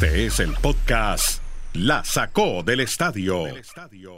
Este 0.00 0.24
es 0.24 0.40
el 0.40 0.54
podcast 0.54 1.42
La 1.74 2.02
Sacó 2.02 2.62
del 2.62 2.80
Estadio 2.80 3.44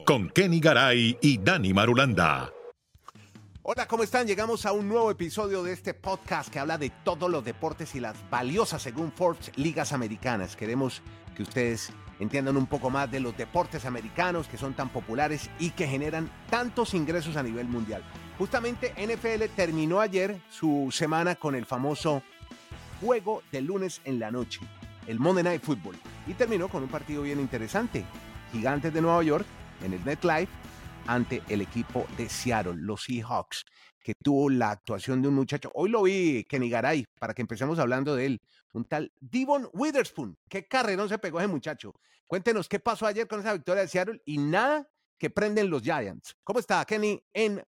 con 0.07 0.31
Kenny 0.31 0.61
Garay 0.61 1.19
y 1.21 1.39
Dani 1.39 1.75
Marulanda. 1.75 2.53
Hola, 3.63 3.89
¿cómo 3.89 4.05
están? 4.05 4.29
Llegamos 4.29 4.65
a 4.65 4.71
un 4.71 4.87
nuevo 4.87 5.11
episodio 5.11 5.65
de 5.65 5.73
este 5.73 5.93
podcast 5.93 6.53
que 6.53 6.61
habla 6.61 6.79
de 6.79 6.91
todos 7.03 7.29
los 7.29 7.45
deportes 7.45 7.97
y 7.97 8.01
las 8.01 8.15
valiosas, 8.31 8.81
según 8.81 9.11
Forbes, 9.11 9.51
ligas 9.57 9.93
americanas. 9.93 10.55
Queremos 10.55 11.03
que 11.35 11.43
ustedes 11.43 11.93
entiendan 12.21 12.57
un 12.57 12.67
poco 12.67 12.89
más 12.89 13.11
de 13.11 13.19
los 13.19 13.37
deportes 13.37 13.85
americanos 13.85 14.47
que 14.47 14.59
son 14.59 14.75
tan 14.75 14.89
populares 14.89 15.51
y 15.59 15.71
que 15.71 15.89
generan 15.89 16.31
tantos 16.49 16.95
ingresos 16.95 17.35
a 17.35 17.43
nivel 17.43 17.67
mundial. 17.67 18.05
Justamente 18.39 18.95
NFL 19.05 19.47
terminó 19.57 19.99
ayer 20.01 20.41
su 20.49 20.91
semana 20.93 21.35
con 21.35 21.57
el 21.57 21.67
famoso 21.67 22.23
juego 23.01 23.43
de 23.51 23.63
lunes 23.63 24.01
en 24.05 24.21
la 24.21 24.31
noche, 24.31 24.61
el 25.07 25.19
Monday 25.19 25.45
Night 25.45 25.63
Football, 25.63 25.97
y 26.27 26.35
terminó 26.35 26.69
con 26.69 26.83
un 26.83 26.89
partido 26.89 27.23
bien 27.23 27.41
interesante. 27.41 28.05
Gigantes 28.53 28.93
de 28.93 29.01
Nueva 29.01 29.23
York 29.23 29.47
en 29.83 29.95
el 29.95 30.05
NetLife 30.05 30.53
ante 31.07 31.43
el 31.49 31.61
equipo 31.61 32.07
de 32.17 32.29
Seattle, 32.29 32.75
los 32.77 33.05
Seahawks, 33.05 33.65
que 34.03 34.15
tuvo 34.15 34.51
la 34.51 34.71
actuación 34.71 35.23
de 35.23 35.29
un 35.29 35.35
muchacho. 35.35 35.71
Hoy 35.75 35.91
lo 35.91 36.03
vi, 36.03 36.45
Kenny 36.45 36.69
Garay, 36.69 37.07
para 37.19 37.35
que 37.35 37.43
empecemos 37.43 37.79
hablando 37.79 38.15
de 38.15 38.27
él. 38.27 38.43
Un 38.73 38.85
tal 38.85 39.13
Devon 39.21 39.69
Witherspoon. 39.73 40.37
Qué 40.49 40.67
carrerón 40.67 41.09
se 41.09 41.19
pegó 41.19 41.39
ese 41.39 41.49
muchacho. 41.49 41.95
Cuéntenos 42.27 42.69
qué 42.69 42.81
pasó 42.81 43.07
ayer 43.07 43.29
con 43.29 43.41
esa 43.41 43.53
victoria 43.53 43.83
de 43.83 43.89
Seattle 43.89 44.23
y 44.25 44.39
nada 44.39 44.89
que 45.19 45.31
prenden 45.31 45.71
los 45.71 45.83
Giants. 45.83 46.37
¿Cómo 46.43 46.59
está, 46.59 46.85
Kenny, 46.85 47.23
en 47.33 47.63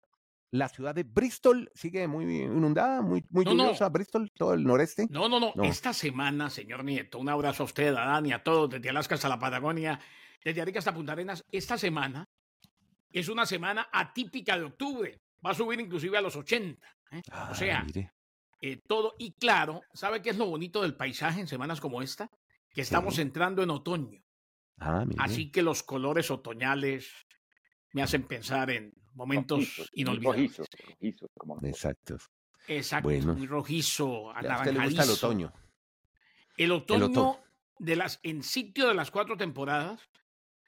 la 0.52 0.68
ciudad 0.68 0.94
de 0.94 1.02
Bristol? 1.02 1.70
¿Sigue 1.74 2.06
muy 2.06 2.24
inundada, 2.42 3.02
muy, 3.02 3.24
muy 3.30 3.44
No, 3.44 3.54
no. 3.54 3.64
lluviosa 3.64 3.88
Bristol, 3.88 4.30
todo 4.32 4.54
el 4.54 4.62
noreste? 4.62 5.06
No, 5.10 5.28
no, 5.28 5.40
no, 5.40 5.52
No. 5.56 5.64
Esta 5.64 5.92
semana, 5.92 6.50
señor 6.50 6.84
Nieto, 6.84 7.18
un 7.18 7.28
abrazo 7.30 7.64
a 7.64 7.66
usted, 7.66 7.88
a 7.88 8.04
Dani, 8.04 8.32
a 8.32 8.42
todos, 8.42 8.70
desde 8.70 8.90
Alaska 8.90 9.14
hasta 9.16 9.28
la 9.28 9.38
Patagonia, 9.38 9.98
desde 10.44 10.60
Arica 10.60 10.78
hasta 10.78 10.94
Punta 10.94 11.12
Arenas. 11.12 11.42
Esta 11.50 11.78
semana 11.78 12.28
es 13.10 13.28
una 13.28 13.46
semana 13.46 13.88
atípica 13.92 14.56
de 14.58 14.64
octubre. 14.64 15.20
Va 15.44 15.50
a 15.50 15.54
subir 15.54 15.80
inclusive 15.80 16.16
a 16.18 16.20
los 16.20 16.36
80. 16.36 16.86
¿eh? 17.12 17.22
Ah, 17.30 17.48
o 17.50 17.54
sea, 17.54 17.86
eh, 18.60 18.80
todo. 18.86 19.14
Y 19.18 19.32
claro, 19.32 19.80
¿sabe 19.94 20.20
qué 20.22 20.30
es 20.30 20.36
lo 20.36 20.46
bonito 20.46 20.82
del 20.82 20.94
paisaje 20.94 21.40
en 21.40 21.48
semanas 21.48 21.80
como 21.80 22.02
esta? 22.02 22.30
Que 22.70 22.82
estamos 22.82 23.18
entrando 23.18 23.62
en 23.62 23.70
otoño. 23.70 24.20
Ah. 24.78 25.04
Así 25.18 25.50
que 25.50 25.62
los 25.62 25.82
colores 25.82 26.30
otoñales 26.30 27.10
me 27.92 28.02
hacen 28.02 28.22
pensar 28.26 28.70
en 28.70 28.92
momentos 29.14 29.58
Rojizos, 29.58 29.90
muy 29.92 30.00
inolvidables. 30.02 30.56
Rojizos, 30.58 30.66
rojizos, 30.88 31.30
como. 31.36 31.58
Exacto. 31.66 32.16
Exacto, 32.68 33.08
Bueno. 33.08 33.34
muy 33.34 33.46
rojizo, 33.46 34.30
A 34.30 34.36
usted 34.40 34.42
le 34.42 34.48
gusta 34.54 34.70
el 34.70 34.76
anaranjadizo. 34.78 35.26
otoño. 35.26 35.52
El 36.56 36.72
otoño, 36.72 37.06
otoño. 37.06 37.38
de 37.78 37.96
las 37.96 38.20
en 38.22 38.42
sitio 38.42 38.86
de 38.88 38.94
las 38.94 39.10
cuatro 39.10 39.36
temporadas 39.36 40.00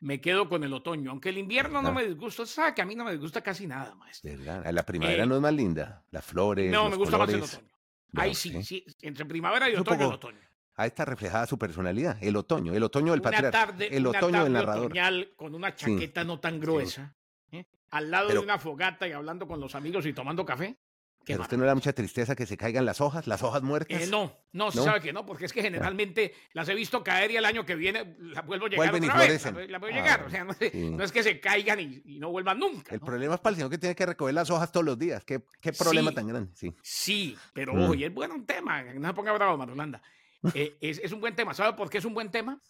me 0.00 0.20
quedo 0.20 0.48
con 0.48 0.64
el 0.64 0.72
otoño, 0.72 1.10
aunque 1.12 1.28
el 1.30 1.38
invierno 1.38 1.80
no 1.80 1.92
me 1.92 2.04
disgusta, 2.06 2.44
sabe 2.46 2.74
que 2.74 2.82
a 2.82 2.84
mí 2.84 2.94
no 2.94 3.04
me 3.04 3.12
disgusta 3.12 3.40
casi 3.42 3.66
nada, 3.66 3.94
maestro. 3.94 4.30
¿Verdad? 4.36 4.70
La 4.72 4.82
primavera 4.82 5.22
Eh, 5.22 5.26
no 5.26 5.36
es 5.36 5.40
más 5.40 5.54
linda. 5.54 6.04
Las 6.10 6.24
flores, 6.24 6.70
No, 6.72 6.82
los 6.82 6.90
me 6.90 6.96
gusta 6.96 7.16
más 7.18 7.28
el 7.30 7.42
otoño. 7.42 7.68
Ahí 8.16 8.34
sí, 8.34 8.62
sí, 8.62 8.84
entre 9.02 9.24
primavera 9.24 9.70
y 9.70 9.74
otoño, 9.76 10.08
el 10.08 10.14
otoño. 10.14 10.38
Ahí 10.76 10.88
está 10.88 11.04
reflejada 11.04 11.46
su 11.46 11.56
personalidad. 11.58 12.18
El 12.20 12.36
otoño, 12.36 12.74
el 12.74 12.82
otoño 12.82 13.12
del 13.12 13.20
Una 13.20 13.30
patriarca. 13.30 13.76
el 13.86 14.06
una 14.06 14.18
otoño 14.18 14.44
del 14.44 14.52
tarde 14.52 14.66
narrador. 14.66 14.86
otoñal 14.86 15.32
con 15.36 15.54
una 15.54 15.70
Sí. 15.70 15.76
chaqueta 15.94 16.24
no 16.24 16.40
tan 16.40 16.58
gruesa. 16.60 17.16
Al 17.96 18.10
lado 18.10 18.28
Pero- 18.28 18.40
de 18.40 18.44
una 18.44 18.58
fogata 18.58 19.06
y 19.08 19.12
hablando 19.12 19.46
con 19.46 19.60
los 19.60 19.74
amigos 19.74 20.04
y 20.06 20.12
tomando 20.12 20.44
café. 20.44 20.76
Qué 21.26 21.32
Pero 21.32 21.42
usted 21.44 21.56
no 21.56 21.62
le 21.62 21.68
da 21.68 21.74
mucha 21.74 21.94
tristeza 21.94 22.36
que 22.36 22.44
se 22.44 22.58
caigan 22.58 22.84
las 22.84 23.00
hojas, 23.00 23.26
las 23.26 23.42
hojas 23.42 23.62
muertas. 23.62 24.02
Eh, 24.02 24.06
no, 24.10 24.36
no, 24.52 24.70
se 24.70 24.76
¿No? 24.76 24.84
sabe 24.84 25.00
que 25.00 25.10
no, 25.10 25.24
porque 25.24 25.46
es 25.46 25.54
que 25.54 25.62
generalmente 25.62 26.34
las 26.52 26.68
he 26.68 26.74
visto 26.74 27.02
caer 27.02 27.30
y 27.30 27.36
el 27.38 27.46
año 27.46 27.64
que 27.64 27.74
viene 27.76 28.14
las 28.18 28.44
vuelvo 28.44 28.66
a 28.66 28.68
llegar 28.68 28.90
Vuelven 28.90 29.04
y 29.04 29.06
otra 29.06 29.18
vez. 29.20 29.40
florecen. 29.40 29.56
Las, 29.56 29.70
las 29.70 29.80
voy 29.80 29.90
a 29.92 29.94
Ah, 29.94 29.96
llegar. 30.02 30.24
O 30.26 30.28
sea, 30.30 30.44
no, 30.44 30.50
es- 30.52 30.58
sí. 30.70 30.90
no 30.90 31.02
es 31.02 31.12
que 31.12 31.22
se 31.22 31.40
caigan 31.40 31.80
y, 31.80 32.02
y 32.04 32.18
no 32.18 32.30
vuelvan 32.30 32.58
nunca. 32.58 32.94
El 32.94 33.00
¿no? 33.00 33.06
problema 33.06 33.34
es 33.36 33.40
para 33.40 33.52
el 33.52 33.56
señor 33.56 33.70
que 33.70 33.78
tiene 33.78 33.94
que 33.94 34.04
recoger 34.04 34.34
las 34.34 34.50
hojas 34.50 34.70
todos 34.70 34.84
los 34.84 34.98
días. 34.98 35.24
¿Qué, 35.24 35.42
qué 35.62 35.72
problema 35.72 36.10
Sí. 36.10 36.14
tan 36.14 36.26
grande? 36.28 36.52
Sí. 36.56 36.74
Sí, 36.82 37.38
pero 37.54 37.72
Mm. 37.72 37.88
oye, 37.88 38.06
es 38.06 38.12
bueno 38.12 38.34
un 38.34 38.44
tema. 38.44 38.82
No 38.82 39.08
se 39.08 39.14
ponga 39.14 39.32
bravo, 39.32 39.56
Marulanda. 39.56 40.02
Eh, 40.52 40.76
es, 40.78 40.98
es 40.98 41.10
un 41.12 41.20
buen 41.22 41.34
tema. 41.34 41.54
¿Sabe 41.54 41.72
por 41.74 41.88
qué 41.88 41.96
es 41.98 42.04
un 42.04 42.12
buen 42.12 42.30
tema? 42.30 42.60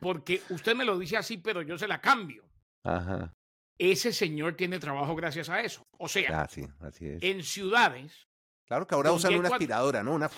Porque 0.00 0.42
usted 0.50 0.74
me 0.74 0.84
lo 0.84 0.98
dice 0.98 1.16
así, 1.16 1.36
pero 1.38 1.62
yo 1.62 1.78
se 1.78 1.86
la 1.86 2.00
cambio. 2.00 2.42
Ajá. 2.82 3.32
Ese 3.78 4.12
señor 4.12 4.54
tiene 4.54 4.78
trabajo 4.78 5.14
gracias 5.16 5.48
a 5.48 5.60
eso. 5.60 5.86
O 5.98 6.08
sea, 6.08 6.42
Ah, 6.42 6.48
sí, 6.48 6.64
así 6.80 7.06
es. 7.08 7.22
en 7.22 7.42
ciudades 7.42 8.26
Claro 8.66 8.86
que 8.86 8.94
ahora 8.94 9.12
usan 9.12 9.32
una 9.32 9.40
cuatro- 9.42 9.56
aspiradora, 9.56 10.02
¿no? 10.02 10.14
Una 10.14 10.30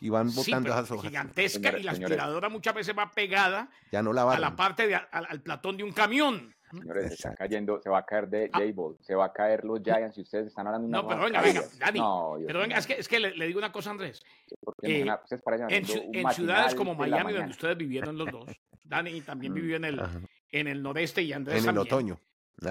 y 0.00 0.08
van 0.10 0.34
botando 0.34 0.68
esas 0.70 0.90
hojas. 0.90 1.06
gigantesca 1.08 1.58
Señores, 1.58 1.80
y 1.80 1.84
la 1.84 1.94
señores. 1.94 2.16
aspiradora 2.18 2.48
muchas 2.48 2.74
veces 2.74 2.94
va 2.96 3.10
pegada 3.10 3.70
Ya 3.92 4.02
no 4.02 4.12
la 4.12 4.30
a 4.30 4.38
la 4.38 4.54
parte 4.56 4.86
de, 4.86 4.94
al, 4.96 5.08
al 5.28 5.40
platón 5.42 5.76
de 5.76 5.84
un 5.84 5.92
camión. 5.92 6.54
Señores, 6.70 7.08
se 7.08 7.14
está 7.14 7.34
cayendo, 7.34 7.80
se 7.80 7.88
va 7.88 7.98
a 7.98 8.04
caer 8.04 8.28
de 8.28 8.50
Ah. 8.52 8.58
J-Ball, 8.58 8.96
se 9.00 9.14
va 9.14 9.26
a 9.26 9.32
caer 9.32 9.64
los 9.64 9.80
Giants 9.82 10.18
y 10.18 10.22
ustedes 10.22 10.48
están 10.48 10.66
hablando 10.66 10.86
de 10.86 10.88
una 10.90 11.02
No, 11.02 11.08
pero 11.08 11.22
venga, 11.24 11.40
venga. 11.40 11.62
Dani, 11.78 11.98
No, 12.00 12.36
Pero 12.46 12.58
venga, 12.60 12.78
es 12.78 12.86
que, 12.86 12.94
es 12.94 13.08
que 13.08 13.20
le, 13.20 13.34
le 13.36 13.46
digo 13.46 13.58
una 13.58 13.70
cosa, 13.72 13.90
Andrés. 13.90 14.20
Eh, 14.82 14.90
imagina- 14.90 15.20
ustedes 15.22 15.42
parecen 15.42 15.70
En, 15.70 15.84
ciudades 16.32 16.74
como 16.74 16.94
Miami, 16.94 17.32
donde 17.32 17.50
ustedes 17.52 17.76
vivieron 17.76 18.18
los 18.18 18.28
dos, 18.30 18.50
Dani 18.82 19.20
también 19.20 19.52
Mm. 19.52 19.56
vivió 19.56 19.76
en 19.76 19.84
el, 19.84 20.02
en 20.50 20.66
el 20.66 20.82
noreste 20.82 21.22
y 21.22 21.32
Andrés 21.32 21.62
En 21.62 21.68
el 21.70 21.74
también. 21.76 21.86
otoño. 21.94 22.20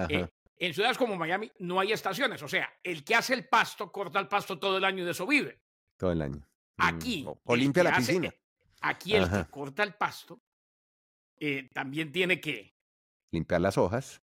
Eh, 0.08 0.26
en 0.58 0.74
ciudades 0.74 0.96
como 0.98 1.16
Miami 1.16 1.50
no 1.58 1.80
hay 1.80 1.92
estaciones, 1.92 2.42
o 2.42 2.48
sea, 2.48 2.72
el 2.82 3.04
que 3.04 3.14
hace 3.14 3.34
el 3.34 3.46
pasto 3.48 3.90
corta 3.92 4.18
el 4.20 4.28
pasto 4.28 4.58
todo 4.58 4.78
el 4.78 4.84
año 4.84 5.02
y 5.02 5.04
de 5.06 5.10
eso 5.12 5.26
vive. 5.26 5.60
Todo 5.96 6.12
el 6.12 6.22
año. 6.22 6.38
Mm, 6.76 6.82
Aquí. 6.82 7.26
O, 7.44 7.56
limpia 7.56 7.84
la 7.84 7.90
hace- 7.90 8.12
piscina. 8.12 8.34
Aquí 8.80 9.14
el 9.14 9.24
Ajá. 9.24 9.44
que 9.44 9.50
corta 9.50 9.82
el 9.82 9.94
pasto 9.94 10.40
eh, 11.38 11.68
también 11.72 12.12
tiene 12.12 12.40
que. 12.40 12.74
Limpiar 13.30 13.60
las 13.60 13.76
hojas 13.78 14.20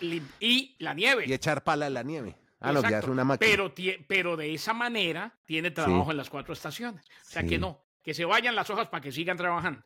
lim- 0.00 0.26
Y 0.40 0.76
la 0.80 0.94
nieve. 0.94 1.24
y 1.26 1.32
echar 1.32 1.62
pala 1.62 1.86
en 1.86 1.94
la 1.94 2.02
nieve. 2.02 2.36
Ah, 2.60 2.72
no, 2.72 2.80
ya 2.80 2.88
es 2.88 2.92
Exacto, 2.94 3.12
una 3.12 3.24
máquina. 3.24 3.50
Pero, 3.50 3.74
pero 4.06 4.36
de 4.36 4.54
esa 4.54 4.72
manera 4.72 5.36
tiene 5.44 5.70
trabajo 5.72 6.10
en 6.12 6.16
las 6.16 6.30
cuatro 6.30 6.52
estaciones. 6.52 7.04
O 7.26 7.30
sea 7.30 7.42
Sí. 7.42 7.48
que 7.48 7.58
no, 7.58 7.84
que 8.02 8.14
se 8.14 8.24
vayan 8.24 8.54
las 8.54 8.70
hojas 8.70 8.88
para 8.88 9.00
que 9.00 9.10
sigan 9.12 9.36
trabajando. 9.36 9.82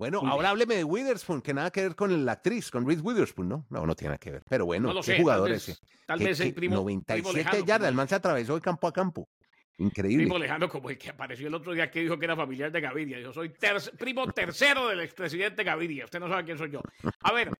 Bueno, 0.00 0.20
Uy. 0.22 0.30
ahora 0.30 0.48
hábleme 0.48 0.76
de 0.76 0.82
Witherspoon, 0.84 1.42
que 1.42 1.52
nada 1.52 1.70
que 1.70 1.82
ver 1.82 1.94
con 1.94 2.24
la 2.24 2.32
actriz, 2.32 2.70
con 2.70 2.86
Reese 2.86 3.02
Witherspoon, 3.02 3.48
¿no? 3.50 3.66
No, 3.68 3.84
no 3.84 3.94
tiene 3.94 4.08
nada 4.12 4.18
que 4.18 4.30
ver. 4.30 4.42
Pero 4.48 4.64
bueno, 4.64 4.88
no 4.88 4.94
lo 4.94 5.00
qué 5.02 5.12
sé. 5.12 5.18
jugador 5.20 5.44
tal 5.48 5.52
vez, 5.52 5.68
ese. 5.68 5.80
tal 6.06 6.18
Qué- 6.18 6.24
vez 6.24 6.40
el 6.40 6.46
qué- 6.48 6.52
primo. 6.54 6.70
primo 6.76 6.82
97 6.82 7.36
lejano, 7.38 7.66
yardas, 7.66 7.88
el 7.90 7.94
man 7.94 8.08
se 8.08 8.14
atravesó 8.14 8.54
de 8.54 8.62
campo 8.62 8.88
a 8.88 8.92
campo. 8.94 9.28
Increíble. 9.76 10.24
Primo 10.24 10.38
lejano 10.38 10.70
como 10.70 10.88
el 10.88 10.96
que 10.96 11.10
apareció 11.10 11.48
el 11.48 11.54
otro 11.54 11.72
día 11.74 11.90
que 11.90 12.00
dijo 12.00 12.18
que 12.18 12.24
era 12.24 12.34
familiar 12.34 12.72
de 12.72 12.80
Gaviria. 12.80 13.20
Yo 13.20 13.30
soy 13.30 13.50
ter- 13.50 13.78
primo 13.98 14.26
tercero 14.32 14.88
del 14.88 15.00
expresidente 15.00 15.64
Gaviria. 15.64 16.06
Usted 16.06 16.18
no 16.18 16.28
sabe 16.30 16.44
quién 16.44 16.56
soy 16.56 16.70
yo. 16.70 16.80
A 17.20 17.32
ver, 17.34 17.50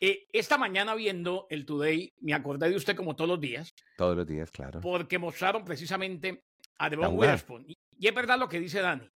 eh, 0.00 0.26
esta 0.32 0.56
mañana 0.56 0.94
viendo 0.94 1.46
el 1.50 1.66
Today, 1.66 2.10
me 2.20 2.32
acordé 2.32 2.70
de 2.70 2.76
usted 2.76 2.96
como 2.96 3.14
todos 3.16 3.28
los 3.28 3.40
días, 3.40 3.74
Todos 3.98 4.16
los 4.16 4.26
días, 4.26 4.50
claro. 4.50 4.80
porque 4.80 5.18
mostraron 5.18 5.62
precisamente 5.62 6.42
a 6.78 6.88
Devon. 6.88 7.18
Witherspoon. 7.18 7.64
Y, 7.68 7.76
y 7.98 8.08
es 8.08 8.14
verdad 8.14 8.38
lo 8.38 8.48
que 8.48 8.58
dice 8.60 8.80
Dani. 8.80 9.06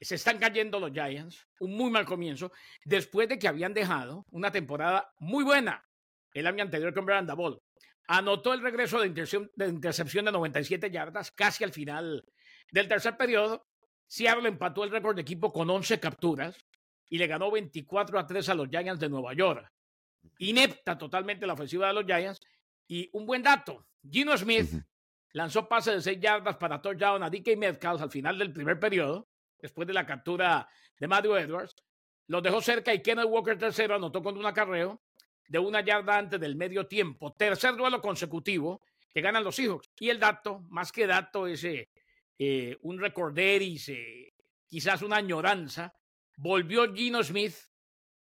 Se 0.00 0.16
están 0.16 0.38
cayendo 0.38 0.78
los 0.78 0.92
Giants, 0.92 1.46
un 1.60 1.76
muy 1.76 1.90
mal 1.90 2.04
comienzo, 2.04 2.52
después 2.84 3.28
de 3.28 3.38
que 3.38 3.48
habían 3.48 3.72
dejado 3.72 4.26
una 4.30 4.50
temporada 4.50 5.12
muy 5.18 5.42
buena 5.42 5.84
el 6.34 6.46
año 6.46 6.62
anterior 6.62 6.92
con 6.92 7.04
Miranda 7.04 7.34
Ball. 7.34 7.60
Anotó 8.08 8.52
el 8.52 8.60
regreso 8.60 9.00
de, 9.00 9.06
intercepción 9.06 9.50
de 9.56 9.68
intercepción 9.68 10.24
de 10.26 10.32
97 10.32 10.90
yardas 10.90 11.32
casi 11.32 11.64
al 11.64 11.72
final 11.72 12.24
del 12.70 12.88
tercer 12.88 13.16
periodo. 13.16 13.66
Seattle 14.06 14.48
empató 14.48 14.84
el 14.84 14.90
récord 14.90 15.16
de 15.16 15.22
equipo 15.22 15.52
con 15.52 15.68
11 15.68 15.98
capturas 15.98 16.56
y 17.08 17.18
le 17.18 17.26
ganó 17.26 17.50
24 17.50 18.18
a 18.18 18.26
3 18.26 18.48
a 18.50 18.54
los 18.54 18.68
Giants 18.68 19.00
de 19.00 19.08
Nueva 19.08 19.32
York. 19.34 19.66
Inepta 20.38 20.98
totalmente 20.98 21.46
la 21.46 21.54
ofensiva 21.54 21.88
de 21.88 21.94
los 21.94 22.04
Giants. 22.04 22.40
Y 22.88 23.08
un 23.12 23.26
buen 23.26 23.42
dato, 23.42 23.86
Gino 24.08 24.36
Smith 24.36 24.70
lanzó 25.32 25.68
pase 25.68 25.92
de 25.92 26.00
6 26.00 26.20
yardas 26.20 26.56
para 26.56 26.80
touchdown 26.80 27.22
a 27.22 27.30
DK 27.30 27.56
Metcalf 27.56 28.00
al 28.00 28.10
final 28.10 28.38
del 28.38 28.52
primer 28.52 28.78
periodo, 28.78 29.28
después 29.58 29.86
de 29.86 29.94
la 29.94 30.06
captura 30.06 30.68
de 30.98 31.08
Matthew 31.08 31.36
Edwards. 31.36 31.76
Los 32.28 32.42
dejó 32.42 32.60
cerca 32.60 32.92
y 32.92 33.02
Kenneth 33.02 33.26
Walker 33.28 33.56
tercero 33.58 33.94
anotó 33.94 34.22
con 34.22 34.36
un 34.36 34.46
acarreo 34.46 35.00
de 35.48 35.58
una 35.58 35.80
yarda 35.80 36.18
antes 36.18 36.40
del 36.40 36.56
medio 36.56 36.86
tiempo. 36.86 37.32
Tercer 37.32 37.76
duelo 37.76 38.00
consecutivo 38.00 38.82
que 39.10 39.20
ganan 39.20 39.44
los 39.44 39.56
Seahawks. 39.56 39.90
Y 39.98 40.10
el 40.10 40.18
dato, 40.18 40.60
más 40.68 40.92
que 40.92 41.06
dato, 41.06 41.46
es 41.46 41.64
eh, 41.64 41.88
eh, 42.38 42.76
un 42.82 42.98
recorderis, 42.98 43.88
eh, 43.88 44.34
quizás 44.66 45.02
una 45.02 45.16
añoranza. 45.16 45.94
Volvió 46.36 46.92
Gino 46.92 47.22
Smith 47.22 47.54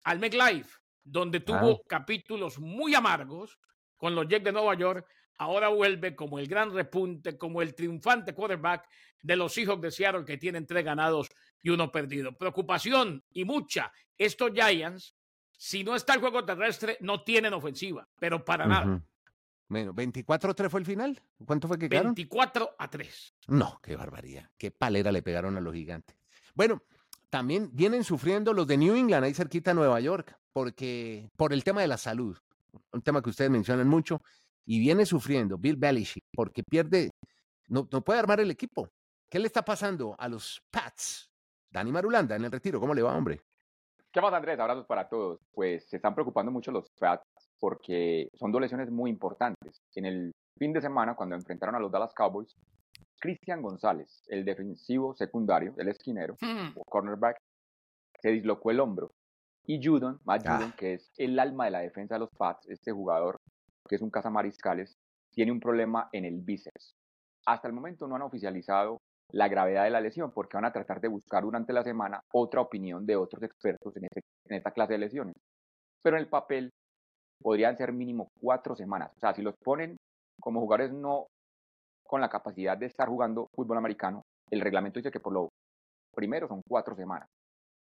al 0.04 0.18
McLife, 0.18 0.78
donde 1.04 1.40
tuvo 1.40 1.82
capítulos 1.84 2.58
muy 2.58 2.94
amargos 2.94 3.58
con 3.96 4.14
los 4.14 4.26
Jets 4.26 4.44
de 4.44 4.52
Nueva 4.52 4.74
York. 4.74 5.06
Ahora 5.38 5.68
vuelve 5.68 6.14
como 6.14 6.38
el 6.38 6.46
gran 6.46 6.72
repunte, 6.72 7.36
como 7.36 7.62
el 7.62 7.74
triunfante 7.74 8.34
quarterback 8.34 8.88
de 9.22 9.36
los 9.36 9.52
Seahawks 9.52 9.82
de 9.82 9.90
Seattle 9.90 10.24
que 10.24 10.38
tienen 10.38 10.66
tres 10.66 10.84
ganados 10.84 11.28
y 11.60 11.70
uno 11.70 11.90
perdido. 11.90 12.36
Preocupación 12.36 13.24
y 13.32 13.44
mucha. 13.44 13.92
Estos 14.18 14.52
Giants, 14.52 15.14
si 15.56 15.84
no 15.84 15.96
está 15.96 16.14
el 16.14 16.20
juego 16.20 16.44
terrestre, 16.44 16.96
no 17.00 17.22
tienen 17.22 17.54
ofensiva, 17.54 18.08
pero 18.18 18.44
para 18.44 18.66
nada. 18.66 19.02
Bueno, 19.68 19.94
24-3 19.94 20.68
fue 20.68 20.80
el 20.80 20.86
final. 20.86 21.22
¿Cuánto 21.46 21.66
fue 21.66 21.78
que 21.78 21.88
quedaron? 21.88 22.14
24 22.14 22.76
a 22.78 22.90
3. 22.90 23.34
No, 23.48 23.80
qué 23.82 23.96
barbaridad. 23.96 24.50
Qué 24.58 24.70
palera 24.70 25.10
le 25.10 25.22
pegaron 25.22 25.56
a 25.56 25.60
los 25.60 25.72
gigantes. 25.72 26.14
Bueno, 26.54 26.82
también 27.30 27.70
vienen 27.72 28.04
sufriendo 28.04 28.52
los 28.52 28.66
de 28.66 28.76
New 28.76 28.94
England, 28.94 29.24
ahí 29.24 29.32
cerquita 29.32 29.70
de 29.70 29.76
Nueva 29.76 29.98
York, 30.00 30.36
porque 30.52 31.30
por 31.36 31.54
el 31.54 31.64
tema 31.64 31.80
de 31.80 31.86
la 31.86 31.96
salud, 31.96 32.36
un 32.92 33.00
tema 33.00 33.22
que 33.22 33.30
ustedes 33.30 33.50
mencionan 33.50 33.88
mucho, 33.88 34.22
y 34.66 34.78
viene 34.80 35.04
sufriendo 35.06 35.58
Bill 35.58 35.76
Belichick 35.76 36.24
porque 36.32 36.62
pierde, 36.62 37.10
no, 37.68 37.88
no 37.90 38.02
puede 38.02 38.20
armar 38.20 38.40
el 38.40 38.50
equipo. 38.50 38.88
¿Qué 39.30 39.38
le 39.38 39.46
está 39.46 39.62
pasando 39.64 40.14
a 40.18 40.28
los 40.28 40.60
Pats? 40.70 41.28
Dani 41.70 41.90
Marulanda 41.90 42.36
en 42.36 42.44
el 42.44 42.52
retiro, 42.52 42.78
¿cómo 42.78 42.94
le 42.94 43.02
va, 43.02 43.16
hombre? 43.16 43.40
¿Qué 44.12 44.20
más, 44.20 44.32
Andrés? 44.34 44.60
Abrazos 44.60 44.84
para 44.86 45.08
todos. 45.08 45.40
Pues 45.52 45.88
se 45.88 45.96
están 45.96 46.14
preocupando 46.14 46.52
mucho 46.52 46.70
los 46.70 46.90
Pats 46.98 47.24
porque 47.58 48.28
son 48.34 48.52
dos 48.52 48.60
lesiones 48.60 48.90
muy 48.90 49.08
importantes. 49.10 49.80
En 49.94 50.04
el 50.04 50.32
fin 50.58 50.72
de 50.74 50.82
semana, 50.82 51.14
cuando 51.14 51.34
enfrentaron 51.34 51.74
a 51.74 51.78
los 51.80 51.90
Dallas 51.90 52.12
Cowboys, 52.12 52.54
Cristian 53.18 53.62
González, 53.62 54.22
el 54.28 54.44
defensivo 54.44 55.14
secundario, 55.14 55.72
el 55.78 55.88
esquinero, 55.88 56.34
Hmm. 56.40 56.72
o 56.76 56.84
cornerback, 56.84 57.38
se 58.20 58.30
dislocó 58.30 58.70
el 58.70 58.80
hombro. 58.80 59.12
Y 59.64 59.80
Judon, 59.82 60.20
Matt 60.24 60.42
Ah. 60.46 60.56
Judon, 60.56 60.72
que 60.72 60.94
es 60.94 61.10
el 61.16 61.38
alma 61.38 61.66
de 61.66 61.70
la 61.70 61.78
defensa 61.80 62.16
de 62.16 62.20
los 62.20 62.30
Pats, 62.36 62.68
este 62.68 62.92
jugador 62.92 63.38
que 63.92 63.96
es 63.96 64.02
un 64.02 64.08
cazamariscales, 64.08 64.96
tiene 65.30 65.52
un 65.52 65.60
problema 65.60 66.08
en 66.12 66.24
el 66.24 66.40
bíceps. 66.40 66.96
Hasta 67.44 67.68
el 67.68 67.74
momento 67.74 68.08
no 68.08 68.16
han 68.16 68.22
oficializado 68.22 69.02
la 69.32 69.48
gravedad 69.48 69.84
de 69.84 69.90
la 69.90 70.00
lesión 70.00 70.32
porque 70.32 70.56
van 70.56 70.64
a 70.64 70.72
tratar 70.72 70.98
de 70.98 71.08
buscar 71.08 71.42
durante 71.42 71.74
la 71.74 71.84
semana 71.84 72.22
otra 72.32 72.62
opinión 72.62 73.04
de 73.04 73.16
otros 73.16 73.42
expertos 73.42 73.94
en, 73.98 74.08
esta 74.46 74.70
clase 74.70 74.94
de 74.94 74.98
lesiones. 74.98 75.34
Pero 76.02 76.16
en 76.16 76.22
el 76.22 76.30
papel 76.30 76.70
podrían 77.42 77.76
ser 77.76 77.92
mínimo 77.92 78.28
cuatro 78.40 78.74
semanas. 78.74 79.10
O 79.14 79.20
sea, 79.20 79.34
si 79.34 79.42
los 79.42 79.56
ponen 79.62 79.98
como 80.40 80.60
jugadores 80.60 80.94
no 80.94 81.26
con 82.02 82.22
la 82.22 82.30
capacidad 82.30 82.78
de 82.78 82.86
estar 82.86 83.10
jugando 83.10 83.48
fútbol 83.54 83.76
americano, 83.76 84.22
el 84.50 84.62
reglamento 84.62 85.00
dice 85.00 85.10
que 85.10 85.20
por 85.20 85.34
lo 85.34 85.50
primero 86.14 86.48
son 86.48 86.62
cuatro 86.66 86.96
semanas. 86.96 87.28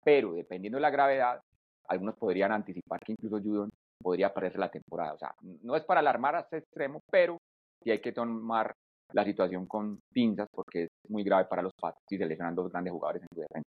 Pero 0.01 0.31
dependiendo 0.31 0.77
de 0.77 0.81
la 0.81 0.91
gravedad, 0.91 1.41
algunos 1.89 2.15
podrían 2.15 2.53
anticipar 2.53 3.01
que 3.01 3.11
incluso 3.11 3.43
Judon 3.43 3.69
podría 4.01 4.33
perderse 4.33 4.57
la 4.57 4.71
temporada. 4.71 5.13
O 5.13 5.17
sea, 5.17 5.33
no 5.41 5.75
es 5.75 5.83
para 5.83 5.99
alarmar 5.99 6.35
a 6.35 6.39
este 6.41 6.57
extremo, 6.57 7.01
pero 7.11 7.37
sí 7.83 7.91
hay 7.91 8.01
que 8.01 8.11
tomar 8.11 8.73
la 9.13 9.25
situación 9.25 9.65
con 9.65 9.99
pinzas 10.13 10.47
porque 10.51 10.83
es 10.83 10.89
muy 11.09 11.23
grave 11.23 11.45
para 11.45 11.61
los 11.61 11.73
Pats 11.79 11.97
si 12.07 12.17
se 12.17 12.25
lesionan 12.25 12.55
dos 12.55 12.71
grandes 12.71 12.93
jugadores 12.93 13.23
en 13.23 13.27
su 13.33 13.41
defensa. 13.41 13.69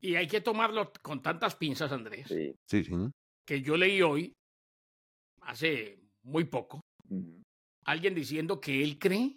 Y 0.00 0.14
hay 0.14 0.26
que 0.26 0.40
tomarlo 0.40 0.92
con 1.02 1.20
tantas 1.22 1.56
pinzas, 1.56 1.90
Andrés, 1.92 2.28
Sí. 2.28 2.54
Sí, 2.66 2.84
sí. 2.84 2.92
que 3.46 3.62
yo 3.62 3.76
leí 3.76 4.00
hoy, 4.00 4.32
hace 5.42 5.98
muy 6.22 6.44
poco, 6.44 6.80
alguien 7.84 8.14
diciendo 8.14 8.60
que 8.60 8.82
él 8.82 8.98
cree 8.98 9.36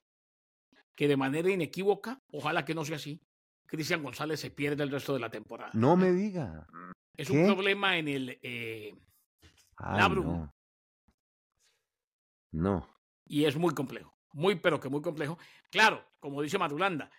que 0.95 1.07
de 1.07 1.17
manera 1.17 1.49
inequívoca, 1.49 2.19
ojalá 2.31 2.63
que 2.63 2.75
no 2.75 2.85
sea 2.85 2.97
así, 2.97 3.19
Cristian 3.65 4.03
González 4.03 4.39
se 4.39 4.51
pierde 4.51 4.83
el 4.83 4.91
resto 4.91 5.13
de 5.13 5.19
la 5.19 5.31
temporada. 5.31 5.71
No 5.73 5.95
me 5.95 6.11
diga. 6.11 6.67
es 7.17 7.29
¿qué? 7.29 7.37
un 7.37 7.45
problema 7.45 7.97
en 7.97 8.07
el... 8.07 8.39
eh, 8.41 8.93
Ay, 9.83 9.99
Labrum. 9.99 10.25
no. 10.25 10.53
No. 12.53 12.87
y 13.25 13.45
es 13.45 13.55
muy 13.55 13.73
complejo, 13.73 14.13
muy 14.33 14.55
pero 14.55 14.79
que 14.79 14.89
muy 14.89 15.01
complejo. 15.01 15.37
Claro, 15.69 16.03
como 16.19 16.41
dice 16.41 16.57
Madulanda, 16.57 17.09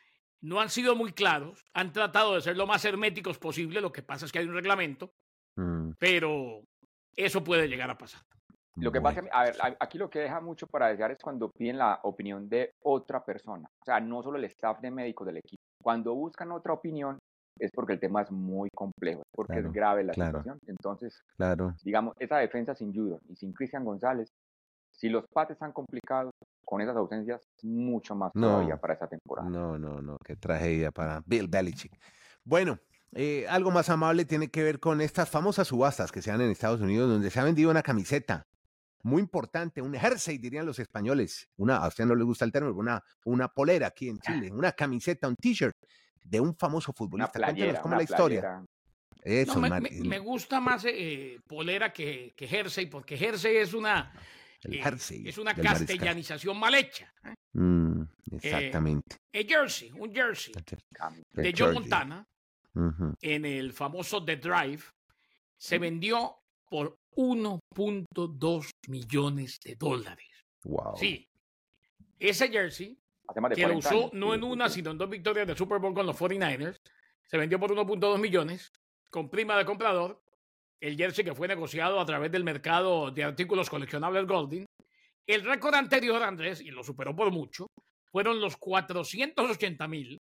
no 0.43 0.61
han 0.61 0.69
sido 0.69 0.95
muy 0.95 1.13
claros, 1.13 1.65
han 1.73 1.93
tratado 1.93 2.35
de 2.35 2.43
ser 2.43 2.57
lo 2.57 2.67
más 2.67 2.85
herméticos 2.85 3.39
posible, 3.39 3.81
lo 3.81 3.93
que 3.93 4.03
pasa 4.03 4.27
es 4.27 4.33
que 4.33 4.39
hay 4.41 4.47
un 4.47 4.55
reglamento, 4.55 5.13
Mm, 5.55 5.91
pero 5.99 6.63
eso 7.15 7.45
puede 7.45 7.69
llegar 7.69 7.91
a 7.91 7.99
pasar. 7.99 8.23
Lo 8.77 8.91
que 8.91 9.01
bueno. 9.01 9.21
pasa, 9.23 9.37
a 9.39 9.45
ver, 9.45 9.77
aquí 9.81 9.99
lo 9.99 10.09
que 10.09 10.21
deja 10.21 10.41
mucho 10.41 10.67
para 10.67 10.89
desear 10.89 11.11
es 11.11 11.19
cuando 11.23 11.51
piden 11.51 11.77
la 11.77 12.01
opinión 12.05 12.49
de 12.49 12.73
otra 12.85 13.23
persona, 13.23 13.69
o 13.83 13.85
sea, 13.85 14.01
no 14.01 14.23
solo 14.23 14.39
el 14.39 14.45
staff 14.45 14.81
de 14.81 14.91
médicos 14.91 15.27
del 15.27 15.37
equipo. 15.37 15.61
Cuando 15.83 16.15
buscan 16.15 16.53
otra 16.53 16.73
opinión 16.73 17.19
es 17.63 17.71
porque 17.73 17.93
el 17.95 18.01
tema 18.01 18.23
es 18.23 18.31
muy 18.31 18.69
complejo, 18.75 19.23
porque 19.33 19.55
Claro, 19.55 19.69
es 19.69 19.73
grave 19.73 20.05
la 20.05 20.13
claro. 20.13 20.39
situación. 20.39 20.59
Entonces, 20.67 21.23
Claro. 21.37 21.75
digamos, 21.85 22.15
esa 22.19 22.39
defensa 22.39 22.75
sin 22.75 22.93
Judon 22.93 23.21
y 23.29 23.37
sin 23.37 23.53
Cristian 23.53 23.85
González, 23.85 24.29
si 24.91 25.09
los 25.09 25.25
pates 25.33 25.55
están 25.55 25.73
complicados, 25.73 26.33
con 26.65 26.81
esas 26.81 26.97
ausencias, 26.97 27.43
mucho 27.63 28.15
más 28.15 28.33
No, 28.35 28.47
todavía 28.49 28.77
para 28.77 28.95
esta 28.95 29.07
temporada. 29.07 29.49
No, 29.49 29.79
no, 29.79 30.01
no, 30.01 30.17
qué 30.25 30.37
tragedia 30.37 30.91
para 30.91 31.23
Bill 31.27 31.49
Belichick. 31.49 31.93
Bueno, 32.45 32.79
eh, 33.13 33.47
algo 33.49 33.71
más 33.71 33.91
amable 33.91 34.25
tiene 34.25 34.49
que 34.49 34.63
ver 34.63 34.81
con 34.81 35.01
estas 35.01 35.29
famosas 35.29 35.69
subastas 35.69 36.11
que 36.11 36.23
se 36.23 36.31
dan 36.31 36.41
en 36.41 36.51
Estados 36.51 36.81
Unidos, 36.81 37.11
donde 37.11 37.31
se 37.31 37.39
ha 37.41 37.45
vendido 37.45 37.71
una 37.71 37.83
camiseta 37.83 38.43
muy 39.03 39.21
importante, 39.21 39.83
un 39.83 39.95
jersey, 39.95 40.39
dirían 40.39 40.65
los 40.65 40.79
españoles. 40.79 41.49
Una, 41.57 41.77
a 41.77 41.89
usted 41.89 42.07
no 42.07 42.15
le 42.15 42.25
gusta 42.25 42.45
el 42.45 42.53
término, 42.53 42.75
una, 42.75 43.03
una 43.25 43.49
polera 43.49 43.89
aquí 43.89 44.09
en 44.09 44.19
Chile, 44.49 44.53
una 44.53 44.73
camiseta, 44.73 45.29
un 45.29 45.37
t-shirt 45.37 45.75
de 46.25 46.41
un 46.41 46.57
famoso 46.57 46.93
futbolista. 46.93 47.33
Cuéntenos 47.33 47.55
playera, 47.57 47.81
cómo 47.83 47.93
una 47.93 47.97
la 47.99 48.03
historia. 48.05 48.41
playera. 48.41 48.65
Eso, 49.25 49.55
No, 49.55 49.61
me, 49.61 49.69
Mar- 49.71 49.83
me- 49.83 50.19
gusta 50.19 50.61
más 50.61 50.85
eh, 50.89 51.39
polera 51.47 51.93
que, 51.93 52.33
que 52.37 52.49
jersey, 52.49 52.87
porque 52.87 53.17
jersey 53.17 53.57
es 53.57 53.73
una, 53.73 54.13
el 54.63 54.75
eh, 54.75 54.83
jersey. 54.83 55.29
es 55.29 55.39
una 55.39 55.53
mariscal. 55.53 55.79
castellanización 55.79 56.59
mal 56.59 56.75
hecha. 56.75 57.13
¿eh? 57.25 57.35
Mm, 57.53 58.03
exactamente. 58.33 59.17
El 59.33 59.47
jersey, 59.47 59.93
un 59.93 60.13
jersey 60.13 60.53
El 60.57 61.43
de 61.43 61.51
Joe 61.57 61.67
jersey. 61.69 61.75
Montana 61.75 62.27
en 63.21 63.45
el 63.45 63.73
famoso 63.73 64.25
The 64.25 64.37
Drive 64.37 64.83
se 65.57 65.79
vendió 65.79 66.39
por 66.69 66.97
1.2 67.15 68.71
millones 68.89 69.61
de 69.65 69.77
dólares. 69.77 70.27
Wow. 70.65 70.97
Sí, 70.97 71.29
ese 72.19 72.49
jersey 72.49 72.99
Hace 73.33 73.41
más 73.41 73.51
de 73.51 73.57
que 73.57 73.63
lo 73.63 73.69
40 73.69 73.89
usó 73.89 73.99
años, 73.99 74.13
no 74.15 74.35
en 74.35 74.45
una, 74.45 74.69
sino 74.69 74.91
en 74.93 74.99
dos 74.99 75.11
victorias 75.11 75.47
de 75.47 75.57
Super 75.57 75.79
Bowl 75.79 75.93
con 75.95 76.07
los 76.07 76.17
49ers. 76.17 76.79
Se 77.25 77.37
vendió 77.39 77.59
por 77.59 77.71
1.2 77.73 78.19
millones 78.21 78.73
con 79.11 79.29
prima 79.29 79.57
de 79.59 79.65
comprador. 79.65 80.23
El 80.81 80.97
jersey 80.97 81.25
que 81.25 81.35
fue 81.35 81.47
negociado 81.49 82.01
a 82.01 82.05
través 82.07 82.31
del 82.33 82.45
mercado 82.45 83.11
de 83.11 83.25
artículos 83.25 83.71
coleccionables 83.71 84.27
Golding. 84.27 84.65
El 85.27 85.45
récord 85.45 85.75
anterior, 85.75 86.23
Andrés, 86.23 86.61
y 86.61 86.71
lo 86.71 86.83
superó 86.83 87.15
por 87.15 87.31
mucho, 87.31 87.67
fueron 88.11 88.41
los 88.41 88.57
480 88.57 89.87
mil 89.89 90.19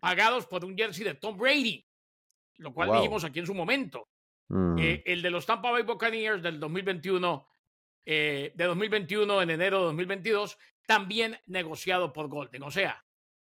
pagados 0.00 0.46
por 0.46 0.64
un 0.64 0.76
jersey 0.76 1.04
de 1.04 1.14
Tom 1.14 1.36
Brady, 1.36 1.82
lo 2.58 2.72
cual 2.72 2.88
Wow. 2.88 2.96
dijimos 2.98 3.24
aquí 3.24 3.40
en 3.40 3.46
su 3.46 3.54
momento. 3.54 4.06
Mm, 4.48 4.78
Eh, 4.78 5.02
el 5.06 5.22
de 5.22 5.30
los 5.30 5.44
Tampa 5.44 5.72
Bay 5.72 5.82
Buccaneers 5.82 6.40
del 6.42 6.60
2021, 6.60 7.48
eh, 8.06 8.52
de 8.54 8.64
2021 8.64 9.42
en 9.42 9.50
enero 9.50 9.80
de 9.80 9.84
2022, 9.86 10.58
también 10.86 11.40
negociado 11.46 12.12
por 12.12 12.28
Golden. 12.28 12.62
O 12.62 12.70
sea, 12.70 13.04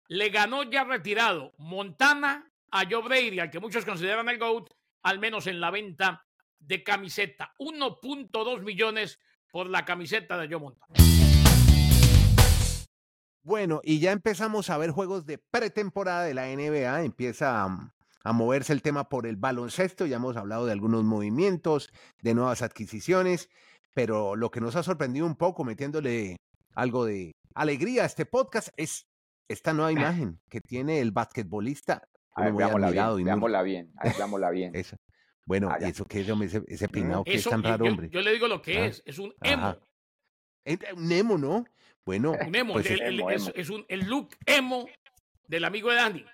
le 0.09 0.29
ganó 0.29 0.63
ya 0.63 0.83
retirado 0.83 1.53
Montana 1.57 2.51
a 2.69 2.83
Joe 2.89 3.01
Brady, 3.01 3.39
al 3.39 3.49
que 3.49 3.61
muchos 3.61 3.85
consideran 3.85 4.27
el 4.27 4.37
GOAT, 4.37 4.69
al 5.03 5.17
menos 5.19 5.47
en 5.47 5.61
la 5.61 5.71
venta 5.71 6.25
de 6.59 6.83
camiseta. 6.83 7.53
1.2 7.57 8.61
millones 8.61 9.19
por 9.49 9.69
la 9.69 9.85
camiseta 9.85 10.37
de 10.37 10.49
Joe 10.49 10.59
Montana. 10.59 10.93
Bueno, 13.41 13.79
y 13.83 13.99
ya 13.99 14.11
empezamos 14.11 14.69
a 14.69 14.77
ver 14.77 14.91
juegos 14.91 15.25
de 15.25 15.37
pretemporada 15.37 16.25
de 16.25 16.33
la 16.33 16.47
NBA. 16.47 17.03
Empieza 17.03 17.63
a, 17.63 17.93
a 18.23 18.33
moverse 18.33 18.73
el 18.73 18.81
tema 18.81 19.07
por 19.07 19.25
el 19.25 19.37
baloncesto. 19.37 20.05
Ya 20.05 20.17
hemos 20.17 20.35
hablado 20.35 20.65
de 20.65 20.73
algunos 20.73 21.05
movimientos, 21.05 21.91
de 22.21 22.33
nuevas 22.33 22.61
adquisiciones, 22.61 23.49
pero 23.93 24.35
lo 24.35 24.49
que 24.51 24.61
nos 24.61 24.75
ha 24.75 24.83
sorprendido 24.83 25.25
un 25.25 25.35
poco, 25.35 25.63
metiéndole 25.63 26.37
algo 26.75 27.05
de 27.05 27.31
alegría 27.55 28.03
a 28.03 28.05
este 28.05 28.25
podcast, 28.25 28.69
es 28.77 29.05
esta 29.47 29.73
nueva 29.73 29.91
imagen 30.23 30.39
que 30.49 30.61
tiene 30.61 30.99
el 30.99 31.11
basquetbolista. 31.11 32.03
A 32.35 32.43
ver, 32.45 32.53
veámosla 32.53 32.91
bien, 32.91 33.19
y 33.19 33.23
veámosla 33.23 33.61
bien, 33.63 33.91
a 33.97 34.03
ver, 34.05 34.15
veámosla 34.17 34.49
bien. 34.51 34.75
Esa. 34.75 34.97
Bueno, 35.45 35.73
¿y 35.77 35.81
ya. 35.81 35.87
eso 35.87 36.05
qué 36.05 36.21
es, 36.21 36.29
ese, 36.29 36.63
ese 36.67 36.87
peinado 36.87 37.23
que 37.23 37.33
es 37.33 37.43
tan 37.43 37.63
raro, 37.63 37.83
yo, 37.85 37.91
hombre. 37.91 38.09
yo 38.11 38.21
le 38.21 38.31
digo 38.31 38.47
lo 38.47 38.61
que 38.61 38.77
Ah, 38.77 38.85
es, 38.85 39.01
es 39.05 39.17
un 39.17 39.33
emo. 39.41 39.75
Es 40.63 40.77
un 40.95 41.11
emo, 41.11 41.37
¿no? 41.39 41.65
Bueno, 42.05 42.33
Un 42.39 42.55
emo, 42.55 42.73
pues 42.73 42.85
el- 42.91 43.01
es- 43.01 43.07
el- 43.07 43.19
Emo, 43.19 43.29
es, 43.31 43.41
emo. 43.43 43.51
es 43.55 43.69
un, 43.71 43.85
el 43.87 43.99
look 44.07 44.29
emo 44.45 44.85
del 45.47 45.65
amigo 45.65 45.89
de 45.89 45.95
Danny. 45.95 46.25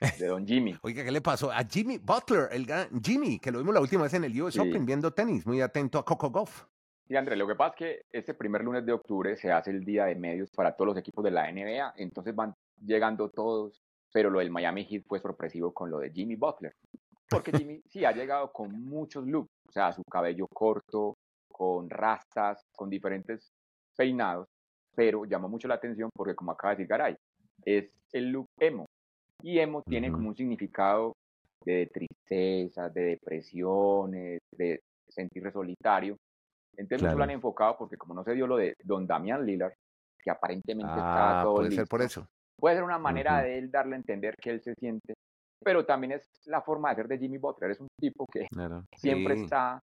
De 0.18 0.26
Don 0.26 0.46
Jimmy. 0.46 0.76
Oiga, 0.82 1.02
¿qué 1.04 1.10
le 1.10 1.22
pasó? 1.22 1.50
A 1.50 1.64
Jimmy 1.64 1.96
Butler, 1.98 2.48
el 2.52 2.66
gran 2.66 2.88
Jimmy, 3.02 3.38
que 3.38 3.50
lo 3.50 3.58
vimos 3.60 3.72
la 3.74 3.80
última 3.80 4.02
vez 4.02 4.12
en 4.14 4.24
el 4.24 4.42
US 4.42 4.52
Sí. 4.54 4.60
Open 4.60 4.84
viendo 4.84 5.12
tenis, 5.14 5.46
muy 5.46 5.62
atento 5.62 5.98
a 5.98 6.04
Coco 6.04 6.30
Goff. 6.30 6.64
Sí, 7.06 7.16
Andrés, 7.16 7.38
lo 7.38 7.46
que 7.46 7.54
pasa 7.54 7.74
es 7.74 7.76
que 7.76 8.02
este 8.12 8.32
primer 8.32 8.64
lunes 8.64 8.86
de 8.86 8.92
octubre 8.92 9.36
se 9.36 9.52
hace 9.52 9.70
el 9.70 9.84
día 9.84 10.06
de 10.06 10.14
medios 10.14 10.50
para 10.50 10.74
todos 10.74 10.88
los 10.88 10.96
equipos 10.96 11.22
de 11.22 11.30
la 11.30 11.52
NBA, 11.52 11.94
entonces 11.96 12.34
van 12.34 12.54
llegando 12.82 13.28
todos, 13.28 13.82
pero 14.10 14.30
lo 14.30 14.38
del 14.38 14.50
Miami 14.50 14.86
Heat 14.86 15.04
fue 15.06 15.20
sorpresivo 15.20 15.74
con 15.74 15.90
lo 15.90 15.98
de 15.98 16.10
Jimmy 16.10 16.36
Butler, 16.36 16.74
porque 17.28 17.52
Jimmy 17.66 17.82
sí 17.90 18.06
ha 18.06 18.12
llegado 18.12 18.50
con 18.52 18.72
muchos 18.86 19.26
looks, 19.26 19.50
o 19.68 19.72
sea, 19.72 19.92
su 19.92 20.02
cabello 20.04 20.46
corto, 20.48 21.18
con 21.52 21.90
rastas, 21.90 22.62
con 22.74 22.88
diferentes 22.88 23.52
peinados, 23.94 24.48
pero 24.96 25.26
llamó 25.26 25.48
mucho 25.48 25.68
la 25.68 25.74
atención 25.74 26.08
porque 26.14 26.34
como 26.34 26.52
acaba 26.52 26.70
de 26.70 26.76
decir 26.76 26.88
Garay, 26.88 27.16
es 27.66 27.90
el 28.12 28.30
look 28.30 28.46
emo, 28.58 28.86
y 29.42 29.58
emo 29.58 29.82
tiene 29.82 30.10
como 30.10 30.30
un 30.30 30.36
significado 30.36 31.12
de 31.66 31.86
tristeza, 31.92 32.88
de 32.88 33.02
depresiones, 33.02 34.40
de 34.56 34.80
sentirse 35.08 35.50
solitario, 35.50 36.16
entonces 36.76 37.02
no 37.02 37.08
Claro. 37.08 37.18
lo 37.18 37.24
han 37.24 37.30
enfocado 37.30 37.76
porque 37.78 37.96
como 37.96 38.14
no 38.14 38.24
se 38.24 38.32
dio 38.34 38.46
lo 38.46 38.56
de 38.56 38.74
Don 38.82 39.06
Damian 39.06 39.44
Lillard, 39.44 39.72
que 40.22 40.30
aparentemente 40.30 40.92
está 40.94 41.40
Ah, 41.40 41.42
todo 41.42 41.56
puede 41.56 41.70
ser 41.72 41.86
por 41.86 42.00
listo, 42.00 42.20
eso. 42.20 42.28
puede 42.58 42.76
ser 42.76 42.84
una 42.84 42.98
manera 42.98 43.34
Ujú. 43.36 43.42
de 43.44 43.58
él 43.58 43.70
darle 43.70 43.94
a 43.94 43.98
entender 43.98 44.34
que 44.36 44.50
él 44.50 44.60
se 44.62 44.74
siente 44.74 45.14
pero 45.62 45.86
también 45.86 46.12
es 46.12 46.28
la 46.46 46.60
forma 46.60 46.90
de 46.90 46.96
ser 46.96 47.08
de 47.08 47.16
Jimmy 47.18 47.38
Butler. 47.38 47.70
Es 47.70 47.80
un 47.80 47.88
tipo 47.98 48.26
que 48.30 48.46
siempre 48.98 49.32
está 49.34 49.80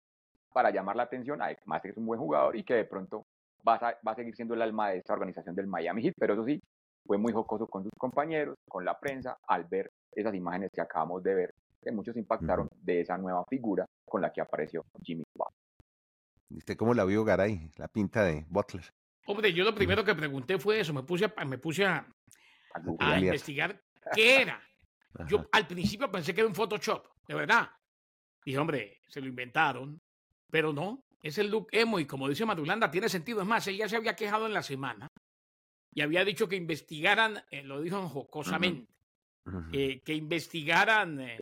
para 0.53 0.71
llamar 0.71 0.95
la 0.95 1.03
atención, 1.03 1.43
además 1.43 1.83
que 1.83 1.89
es 1.89 1.97
un 1.97 2.07
buen 2.07 2.21
jugador 2.21 2.55
y 2.55 2.63
que 2.63 2.75
de 2.75 2.85
pronto 2.85 3.25
va 3.67 3.75
a, 3.75 3.99
va 4.07 4.13
a 4.13 4.15
seguir 4.15 4.37
siendo 4.37 4.55
el 4.55 4.63
alma 4.63 4.91
de 4.91 4.99
esta 4.99 5.15
organización 5.15 5.57
del 5.57 5.67
Miami 5.67 6.03
Heat, 6.03 6.15
pero 6.17 6.35
eso 6.35 6.45
sí, 6.45 6.61
fue 7.05 7.19
muy 7.19 7.33
jocoso 7.33 7.67
con 7.67 7.83
sus 7.83 7.91
compañeros, 7.99 8.55
con 8.69 8.85
la 8.85 8.97
prensa, 9.01 9.37
al 9.49 9.65
ver 9.65 9.91
esas 10.13 10.33
imágenes 10.35 10.71
que 10.73 10.81
acabamos 10.81 11.25
de 11.25 11.35
ver, 11.35 11.51
que 11.83 11.91
muchos 11.91 12.17
impactaron 12.17 12.69
de 12.77 13.01
esa 13.01 13.19
nueva 13.19 13.43
figura 13.49 13.85
con 14.09 14.23
la 14.23 14.31
que 14.33 14.43
apareció 14.43 14.85
Jimmy 15.03 15.25
Butler. 15.37 15.59
¿Viste 16.55 16.77
cómo 16.77 16.95
la 16.95 17.05
vio 17.05 17.25
Garay, 17.25 17.69
la 17.77 17.89
pinta 17.89 18.23
de 18.23 18.47
Butler? 18.49 18.85
Hombre, 19.27 19.53
yo 19.53 19.65
lo 19.65 19.75
primero 19.75 20.05
que 20.05 20.15
pregunté 20.15 20.57
fue 20.57 20.79
eso, 20.79 20.95
me 20.95 21.03
puse 21.03 21.25
a, 21.25 21.45
me 21.45 21.59
puse 21.59 21.85
a, 21.85 22.07
a, 23.01 23.19
investigar 23.19 23.83
qué 24.15 24.43
era. 24.43 24.63
Yo 25.27 25.49
al 25.51 25.67
principio 25.67 26.11
pensé 26.13 26.33
que 26.33 26.43
era 26.43 26.49
un 26.49 26.55
Photoshop, 26.55 27.09
de 27.27 27.35
verdad. 27.35 27.71
Dije, 28.45 28.59
hombre, 28.59 29.01
se 29.09 29.21
lo 29.21 29.27
inventaron, 29.27 29.99
pero 30.49 30.73
no, 30.73 31.01
es 31.21 31.39
el 31.39 31.51
look 31.51 31.69
emo 31.73 31.99
y 31.99 32.07
como 32.07 32.29
dice 32.29 32.47
Madulanda, 32.47 32.89
tiene 32.89 33.09
sentido. 33.09 33.41
Es 33.41 33.49
más, 33.49 33.67
ella 33.67 33.89
se 33.89 33.97
había 33.97 34.15
quejado 34.15 34.47
en 34.47 34.55
la 34.55 34.63
semana 34.63 35.09
y 35.93 36.03
había 36.03 36.25
dicho 36.25 36.49
que 36.49 36.55
investigaran, 36.55 37.43
eh, 37.51 37.65
lo 37.65 37.81
dijo 37.81 38.09
jocosamente, 38.09 38.93
eh, 39.73 40.03
que 40.05 40.15
investigaran 40.15 41.21
eh, 41.21 41.41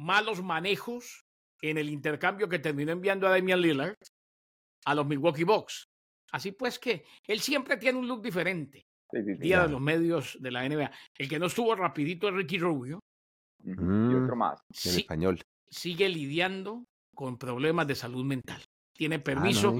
malos 0.00 0.42
manejos 0.42 1.24
en 1.62 1.78
el 1.78 1.88
intercambio 1.88 2.48
que 2.48 2.58
terminó 2.58 2.92
enviando 2.92 3.26
a 3.26 3.30
Damian 3.30 3.60
Lillard 3.60 3.96
a 4.84 4.94
los 4.94 5.06
Milwaukee 5.06 5.44
Bucks. 5.44 5.88
Así 6.32 6.52
pues 6.52 6.78
que 6.78 7.04
él 7.26 7.40
siempre 7.40 7.76
tiene 7.76 7.98
un 7.98 8.06
look 8.06 8.22
diferente. 8.22 8.86
Día 9.12 9.62
de 9.62 9.68
los 9.68 9.80
medios 9.80 10.38
de 10.40 10.50
la 10.52 10.68
NBA. 10.68 10.90
El 11.18 11.28
que 11.28 11.38
no 11.38 11.46
estuvo 11.46 11.74
rapidito 11.74 12.28
es 12.28 12.34
Ricky 12.34 12.58
Rubio. 12.58 13.00
Y 13.64 13.72
otro 13.72 14.36
más. 14.36 14.60
En 14.84 14.98
español. 14.98 15.40
Sigue 15.68 16.08
lidiando 16.08 16.84
con 17.14 17.36
problemas 17.36 17.86
de 17.86 17.94
salud 17.94 18.24
mental. 18.24 18.62
Tiene 18.94 19.16
ah, 19.16 19.24
permiso 19.24 19.76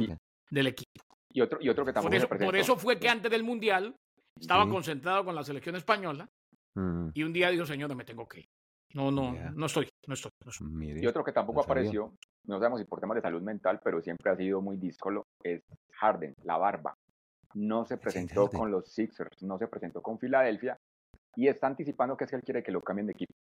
del 0.51 0.67
equipo. 0.67 1.05
Y 1.33 1.41
otro, 1.41 1.59
y 1.61 1.69
otro 1.69 1.85
que 1.85 1.93
tampoco 1.93 2.29
por 2.45 2.57
eso, 2.57 2.77
fue 2.77 2.99
que 2.99 3.09
antes 3.09 3.31
del 3.31 3.45
Mundial 3.45 3.95
estaba 4.39 4.69
concentrado 4.69 5.25
con 5.25 5.35
la 5.35 5.45
selección 5.45 5.77
española 5.77 6.29
mm. 6.75 7.11
y 7.15 7.23
un 7.23 7.33
día 7.33 7.51
dijo, 7.51 7.65
señores, 7.67 7.97
me 7.97 8.05
tengo 8.05 8.27
que 8.27 8.41
ir. 8.41 8.49
No, 8.95 9.11
no, 9.11 9.33
no 9.33 9.67
estoy, 9.67 9.89
no 10.07 10.15
estoy. 10.15 10.33
y 10.81 11.07
otro 11.07 11.23
que 11.23 11.33
tampoco 11.33 11.63
apareció, 11.63 12.13
no 12.47 12.59
sabemos 12.59 12.81
si 12.81 12.87
por 12.87 13.01
temas 13.01 13.17
de 13.17 13.23
salud 13.23 13.43
mental, 13.43 13.81
pero 13.83 14.01
siempre 14.03 14.33
ha 14.33 14.37
sido 14.37 14.61
muy 14.61 14.77
díscolo, 14.77 15.27
es 15.43 15.63
Harden, 15.93 16.35
la 16.43 16.57
barba. 16.57 16.95
No 17.55 17.85
se 17.85 17.99
presentó 17.99 18.49
con 18.49 18.71
los 18.71 18.93
Sixers, 18.93 19.43
no 19.43 19.59
se 19.59 19.69
presentó 19.69 20.03
con 20.03 20.19
Filadelfia 20.19 20.77
y 21.37 21.49
está 21.49 21.67
anticipando 21.67 22.17
que 22.17 22.25
es 22.25 22.31
que 22.31 22.37
él 22.37 22.43
quiere 22.43 22.63
que 22.63 22.73
lo 22.73 22.81
cambien 22.81 23.07
de 23.07 23.13
equipo 23.13 23.33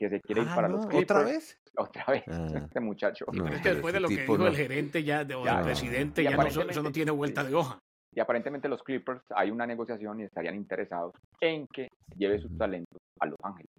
que 0.00 0.08
se 0.08 0.20
quiere 0.20 0.42
ir 0.42 0.48
ah, 0.50 0.54
para 0.54 0.68
los 0.68 0.86
Clippers. 0.86 1.10
¿Otra 1.10 1.22
vez? 1.22 1.58
Otra 1.76 2.04
vez, 2.06 2.24
ah. 2.28 2.46
este 2.64 2.80
muchacho. 2.80 3.26
después 3.62 3.92
de 3.92 4.00
lo 4.00 4.08
que 4.08 4.16
dijo 4.16 4.46
el 4.46 4.56
gerente 4.56 5.04
ya, 5.04 5.26
o 5.36 5.46
el 5.46 5.62
presidente, 5.62 6.22
ya 6.22 6.36
no, 6.36 6.42
eso 6.42 6.82
no 6.82 6.92
tiene 6.92 7.10
vuelta 7.10 7.44
de 7.44 7.54
hoja. 7.54 7.78
Y 8.12 8.20
aparentemente 8.20 8.68
los 8.68 8.82
Clippers 8.82 9.22
hay 9.36 9.50
una 9.50 9.66
negociación 9.66 10.20
y 10.20 10.24
estarían 10.24 10.56
interesados 10.56 11.12
en 11.40 11.66
que 11.68 11.88
lleve 12.16 12.40
su 12.40 12.48
talento 12.56 12.98
a 13.20 13.26
Los 13.26 13.38
Ángeles. 13.42 13.70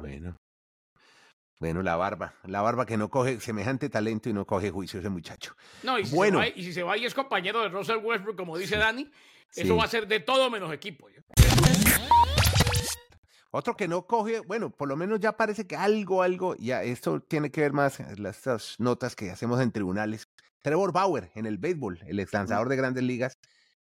Bueno. 0.00 0.36
Bueno, 1.58 1.82
la 1.82 1.96
barba, 1.96 2.34
la 2.44 2.60
barba 2.60 2.84
que 2.84 2.98
no 2.98 3.08
coge 3.08 3.40
semejante 3.40 3.88
talento 3.88 4.28
y 4.28 4.34
no 4.34 4.46
coge 4.46 4.70
juicio 4.70 5.00
ese 5.00 5.08
muchacho. 5.08 5.56
No, 5.82 5.98
y 5.98 6.04
si, 6.04 6.14
bueno. 6.14 6.42
se, 6.42 6.50
va, 6.50 6.56
y 6.56 6.62
si 6.62 6.72
se 6.74 6.82
va 6.82 6.98
y 6.98 7.06
es 7.06 7.14
compañero 7.14 7.62
de 7.62 7.70
Russell 7.70 7.96
Westbrook, 7.96 8.36
como 8.36 8.58
dice 8.58 8.76
Dani, 8.76 9.10
eso 9.54 9.76
va 9.76 9.84
a 9.84 9.88
ser 9.88 10.06
de 10.06 10.20
todo 10.20 10.50
menos 10.50 10.70
equipo. 10.72 11.08
Otro 13.50 13.74
que 13.74 13.88
no 13.88 14.06
coge, 14.06 14.40
bueno, 14.40 14.68
por 14.68 14.86
lo 14.86 14.96
menos 14.96 15.18
ya 15.18 15.34
parece 15.34 15.66
que 15.66 15.76
algo, 15.76 16.22
algo, 16.22 16.56
ya 16.56 16.82
esto 16.82 17.20
tiene 17.20 17.50
que 17.50 17.62
ver 17.62 17.72
más, 17.72 18.00
estas 18.00 18.78
notas 18.78 19.16
que 19.16 19.30
hacemos 19.30 19.58
en 19.62 19.72
tribunales. 19.72 20.28
Trevor 20.60 20.92
Bauer 20.92 21.30
en 21.34 21.46
el 21.46 21.56
béisbol, 21.56 22.00
el 22.06 22.20
ex 22.20 22.34
lanzador 22.34 22.68
de 22.68 22.76
grandes 22.76 23.02
ligas, 23.02 23.38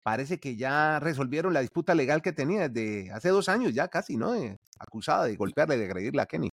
parece 0.03 0.39
que 0.39 0.57
ya 0.57 1.01
resolvieron 1.01 1.53
la 1.53 1.61
disputa 1.61 1.95
legal 1.95 2.23
que 2.23 2.33
tenía 2.33 2.69
desde 2.69 3.11
hace 3.13 3.29
dos 3.29 3.49
años 3.49 3.75
ya 3.75 3.89
casi, 3.89 4.17
¿no? 4.17 4.33
acusada 4.79 5.25
de 5.25 5.37
golpearle, 5.37 5.77
de 5.77 5.85
agredirle 5.85 6.23
a 6.23 6.27
Kenny. 6.27 6.51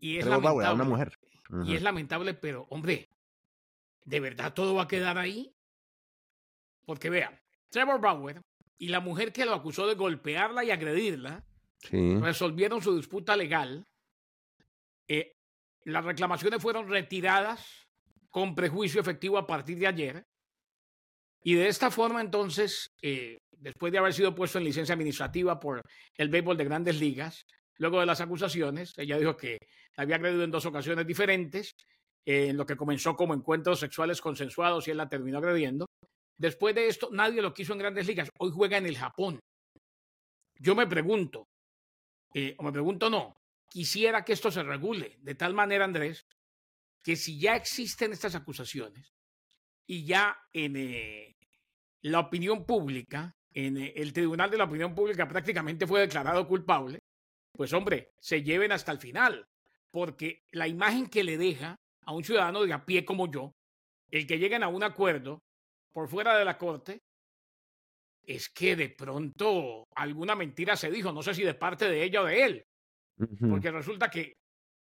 Y 0.00 0.18
es 0.18 0.24
Trevor 0.24 0.42
Bauer, 0.42 0.66
a 0.66 0.72
una 0.72 0.84
mujer. 0.84 1.12
Y 1.64 1.74
es 1.74 1.82
lamentable, 1.82 2.34
pero 2.34 2.66
hombre, 2.70 3.08
¿de 4.04 4.20
verdad 4.20 4.52
todo 4.52 4.74
va 4.74 4.84
a 4.84 4.88
quedar 4.88 5.18
ahí? 5.18 5.54
Porque 6.84 7.10
vean, 7.10 7.38
Trevor 7.70 8.00
Bauer 8.00 8.42
y 8.78 8.88
la 8.88 9.00
mujer 9.00 9.32
que 9.32 9.44
lo 9.44 9.54
acusó 9.54 9.86
de 9.86 9.94
golpearla 9.94 10.64
y 10.64 10.70
agredirla, 10.70 11.44
resolvieron 11.90 12.80
su 12.80 12.96
disputa 12.96 13.36
legal. 13.36 13.86
Eh, 15.08 15.32
las 15.84 16.04
reclamaciones 16.04 16.62
fueron 16.62 16.88
retiradas 16.88 17.88
con 18.30 18.54
prejuicio 18.54 19.00
efectivo 19.00 19.38
a 19.38 19.46
partir 19.46 19.78
de 19.78 19.86
ayer. 19.86 20.27
Y 21.42 21.54
de 21.54 21.68
esta 21.68 21.90
forma, 21.90 22.20
entonces, 22.20 22.90
eh, 23.02 23.38
después 23.52 23.92
de 23.92 23.98
haber 23.98 24.12
sido 24.12 24.34
puesto 24.34 24.58
en 24.58 24.64
licencia 24.64 24.94
administrativa 24.94 25.58
por 25.60 25.82
el 26.16 26.28
béisbol 26.28 26.56
de 26.56 26.64
grandes 26.64 26.98
ligas, 27.00 27.46
luego 27.76 28.00
de 28.00 28.06
las 28.06 28.20
acusaciones, 28.20 28.92
ella 28.96 29.18
dijo 29.18 29.36
que 29.36 29.58
había 29.96 30.16
agredido 30.16 30.44
en 30.44 30.50
dos 30.50 30.66
ocasiones 30.66 31.06
diferentes, 31.06 31.74
en 32.24 32.56
lo 32.56 32.66
que 32.66 32.76
comenzó 32.76 33.16
como 33.16 33.34
encuentros 33.34 33.80
sexuales 33.80 34.20
consensuados 34.20 34.86
y 34.86 34.90
él 34.90 34.98
la 34.98 35.08
terminó 35.08 35.38
agrediendo. 35.38 35.86
Después 36.36 36.74
de 36.74 36.86
esto, 36.86 37.08
nadie 37.10 37.40
lo 37.40 37.54
quiso 37.54 37.72
en 37.72 37.78
grandes 37.78 38.06
ligas. 38.06 38.30
Hoy 38.38 38.50
juega 38.52 38.76
en 38.76 38.86
el 38.86 38.96
Japón. 38.96 39.40
Yo 40.60 40.74
me 40.74 40.86
pregunto, 40.86 41.46
eh, 42.34 42.54
o 42.58 42.62
me 42.62 42.72
pregunto 42.72 43.08
no, 43.08 43.34
quisiera 43.70 44.24
que 44.24 44.32
esto 44.32 44.50
se 44.50 44.62
regule 44.62 45.16
de 45.20 45.34
tal 45.34 45.54
manera, 45.54 45.84
Andrés, 45.84 46.26
que 47.02 47.16
si 47.16 47.40
ya 47.40 47.56
existen 47.56 48.12
estas 48.12 48.34
acusaciones 48.34 49.14
y 49.88 50.04
ya 50.04 50.38
en 50.52 50.76
eh, 50.76 51.34
la 52.02 52.20
opinión 52.20 52.64
pública, 52.66 53.34
en 53.52 53.78
eh, 53.78 53.94
el 53.96 54.12
tribunal 54.12 54.50
de 54.50 54.58
la 54.58 54.64
opinión 54.64 54.94
pública 54.94 55.26
prácticamente 55.26 55.86
fue 55.86 56.00
declarado 56.00 56.46
culpable, 56.46 57.00
pues 57.52 57.72
hombre, 57.72 58.12
se 58.20 58.42
lleven 58.42 58.70
hasta 58.70 58.92
el 58.92 58.98
final, 58.98 59.48
porque 59.90 60.44
la 60.52 60.68
imagen 60.68 61.08
que 61.08 61.24
le 61.24 61.38
deja 61.38 61.74
a 62.02 62.12
un 62.12 62.22
ciudadano 62.22 62.62
de 62.62 62.72
a 62.74 62.84
pie 62.84 63.04
como 63.04 63.30
yo, 63.30 63.54
el 64.10 64.26
que 64.26 64.38
lleguen 64.38 64.62
a 64.62 64.68
un 64.68 64.82
acuerdo 64.82 65.42
por 65.90 66.06
fuera 66.06 66.36
de 66.36 66.44
la 66.44 66.58
corte, 66.58 67.00
es 68.22 68.50
que 68.50 68.76
de 68.76 68.90
pronto 68.90 69.88
alguna 69.94 70.34
mentira 70.34 70.76
se 70.76 70.90
dijo, 70.90 71.12
no 71.12 71.22
sé 71.22 71.32
si 71.32 71.44
de 71.44 71.54
parte 71.54 71.88
de 71.88 72.04
ella 72.04 72.22
o 72.22 72.26
de 72.26 72.44
él, 72.44 72.66
porque 73.48 73.70
resulta 73.70 74.10
que 74.10 74.36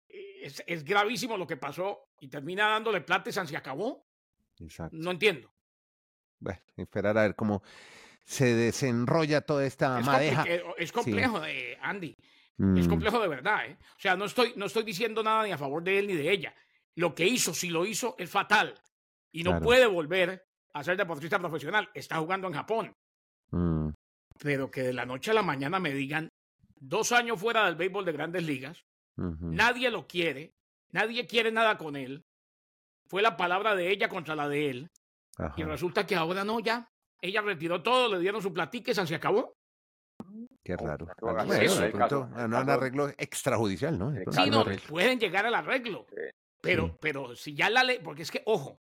eh, 0.09 0.51
es, 0.67 0.83
gravísimo 0.83 1.37
lo 1.37 1.47
que 1.47 1.55
pasó 1.55 2.09
y 2.19 2.27
termina 2.27 2.67
dándole 2.67 2.99
plata 3.01 3.29
y 3.29 3.33
se 3.33 3.57
acabó. 3.57 4.05
Exacto. 4.61 4.95
No 4.97 5.11
entiendo. 5.11 5.53
Bueno, 6.39 6.59
esperar 6.77 7.17
a 7.17 7.23
ver 7.23 7.35
cómo 7.35 7.61
se 8.23 8.55
desenrolla 8.55 9.41
toda 9.41 9.65
esta 9.65 9.99
es 9.99 10.05
madeja. 10.05 10.45
Es 10.77 10.91
complejo, 10.91 11.41
Andy. 11.81 12.15
Es 12.77 12.85
mm. 12.85 12.89
complejo 12.89 13.19
de 13.19 13.27
verdad. 13.27 13.65
¿eh? 13.65 13.77
O 13.81 13.99
sea, 13.99 14.15
no 14.15 14.25
estoy, 14.25 14.53
no 14.55 14.67
estoy 14.67 14.83
diciendo 14.83 15.23
nada 15.23 15.43
ni 15.43 15.51
a 15.51 15.57
favor 15.57 15.83
de 15.83 15.99
él 15.99 16.07
ni 16.07 16.13
de 16.13 16.31
ella. 16.31 16.53
Lo 16.95 17.15
que 17.15 17.25
hizo, 17.25 17.53
si 17.53 17.69
lo 17.69 17.85
hizo, 17.85 18.15
es 18.17 18.29
fatal. 18.29 18.73
Y 19.31 19.43
no 19.43 19.59
puede 19.59 19.87
volver 19.87 20.45
a 20.73 20.83
ser 20.83 20.97
deportista 20.97 21.39
profesional. 21.39 21.89
Está 21.93 22.17
jugando 22.17 22.47
en 22.47 22.53
Japón. 22.53 22.95
Mm. 23.49 23.89
Pero 24.39 24.69
que 24.69 24.83
de 24.83 24.93
la 24.93 25.05
noche 25.05 25.31
a 25.31 25.33
la 25.33 25.43
mañana 25.43 25.79
me 25.79 25.93
digan 25.93 26.29
dos 26.75 27.11
años 27.11 27.39
fuera 27.39 27.65
del 27.65 27.75
béisbol 27.75 28.05
de 28.05 28.11
grandes 28.11 28.43
ligas, 28.43 28.85
nadie 29.15 29.91
lo 29.91 30.07
quiere, 30.07 30.55
nadie 30.91 31.27
quiere 31.27 31.51
nada 31.51 31.77
con 31.77 31.95
él. 31.95 32.25
Fue 33.11 33.21
la 33.21 33.35
palabra 33.35 33.75
de 33.75 33.91
ella 33.91 34.07
contra 34.07 34.37
la 34.37 34.47
de 34.47 34.69
él. 34.69 34.89
Y 35.57 35.63
resulta 35.63 36.07
que 36.07 36.15
ahora 36.15 36.45
no, 36.45 36.61
ya. 36.61 36.89
Ella 37.19 37.41
retiró 37.41 37.83
todo, 37.83 38.07
le 38.07 38.19
dieron 38.21 38.41
su 38.41 38.53
platique 38.53 38.91
y 38.91 38.93
se 38.93 39.15
acabó. 39.15 39.53
Qué 40.63 40.77
raro. 40.77 41.09
Bueno, 41.19 41.43
no 42.47 42.61
un 42.61 42.69
arreglo 42.69 43.09
extrajudicial, 43.17 43.99
¿no? 43.99 44.13
Sí, 44.31 44.49
no, 44.49 44.63
pueden 44.87 45.19
llegar 45.19 45.45
al 45.45 45.55
arreglo. 45.55 46.07
Pero, 46.61 46.97
pero 47.01 47.35
si 47.35 47.53
ya 47.53 47.69
la 47.69 47.83
ley, 47.83 47.99
porque 48.01 48.21
es 48.21 48.31
que, 48.31 48.43
ojo, 48.45 48.79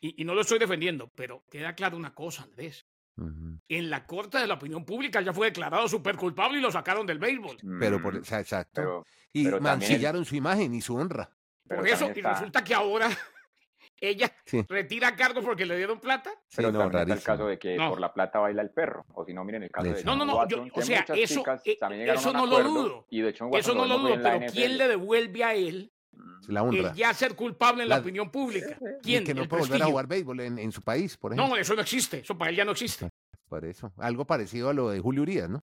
y, 0.00 0.20
y, 0.20 0.24
no 0.24 0.34
lo 0.34 0.40
estoy 0.40 0.58
defendiendo, 0.58 1.12
pero 1.14 1.44
queda 1.48 1.76
claro 1.76 1.96
una 1.96 2.12
cosa, 2.12 2.42
Andrés. 2.42 2.84
En 3.16 3.90
la 3.90 4.06
corte 4.06 4.38
de 4.38 4.48
la 4.48 4.54
opinión 4.54 4.84
pública 4.84 5.20
ya 5.20 5.32
fue 5.32 5.46
declarado 5.46 5.86
súper 5.86 6.16
culpable 6.16 6.58
y 6.58 6.62
lo 6.62 6.72
sacaron 6.72 7.06
del 7.06 7.20
béisbol. 7.20 7.58
Pero 7.78 8.02
por, 8.02 8.14
mm, 8.14 8.34
exacto. 8.34 9.06
y 9.32 9.46
mancillaron 9.46 10.24
su 10.24 10.34
imagen 10.34 10.74
y 10.74 10.80
su 10.80 10.96
honra. 10.96 11.30
Por 11.68 11.86
eso, 11.86 12.10
y 12.12 12.20
resulta 12.20 12.64
que 12.64 12.74
ahora 12.74 13.08
ella 14.00 14.32
retira 14.68 15.16
cargos 15.16 15.44
porque 15.44 15.66
le 15.66 15.76
dieron 15.76 16.00
plata. 16.00 16.30
Pero 16.54 16.70
no, 16.72 16.78
también 16.80 17.02
está 17.02 17.14
el 17.14 17.22
caso 17.22 17.48
de 17.48 17.58
que 17.58 17.76
por 17.76 18.00
la 18.00 18.12
plata 18.12 18.38
baila 18.38 18.62
el 18.62 18.70
perro. 18.70 19.06
O 19.14 19.24
si 19.24 19.32
no, 19.32 19.44
miren 19.44 19.62
el 19.64 19.70
caso 19.70 19.92
de 19.92 20.04
No, 20.04 20.16
no, 20.16 20.24
no. 20.24 20.36
o 20.36 20.82
sea, 20.82 21.04
eso, 21.14 21.44
eh, 21.64 21.78
eso 22.12 22.32
no 22.32 22.46
lo 22.46 22.62
dudo. 22.62 23.06
Y 23.10 23.20
de 23.20 23.30
hecho, 23.30 23.48
eso 23.52 23.74
no 23.74 23.86
lo 23.86 23.98
dudo. 23.98 24.18
Pero 24.22 24.46
¿quién 24.52 24.78
le 24.78 24.88
devuelve 24.88 25.44
a 25.44 25.54
él 25.54 25.92
la 26.48 26.62
honra. 26.62 26.94
ya 26.94 27.12
ser 27.12 27.34
culpable 27.34 27.82
en 27.82 27.88
la, 27.88 27.98
opinión 27.98 28.30
pública. 28.30 28.78
¿Quién? 29.02 29.24
que 29.24 29.34
no 29.34 29.48
puede 29.48 29.62
volver 29.62 29.82
a 29.82 29.86
jugar 29.86 30.06
béisbol 30.06 30.40
en, 30.40 30.72
su 30.72 30.82
país, 30.82 31.16
por 31.16 31.32
ejemplo. 31.32 31.54
No, 31.54 31.60
eso 31.60 31.74
no 31.74 31.82
existe. 31.82 32.20
Eso 32.20 32.36
para 32.36 32.50
él 32.50 32.56
ya 32.56 32.64
no 32.64 32.72
existe. 32.72 33.08
Por 33.48 33.64
eso. 33.64 33.92
Algo 33.98 34.26
parecido 34.26 34.68
a 34.70 34.74
lo 34.74 34.90
de 34.90 35.00
Julio 35.00 35.22
Urias, 35.22 35.48
¿no? 35.48 35.64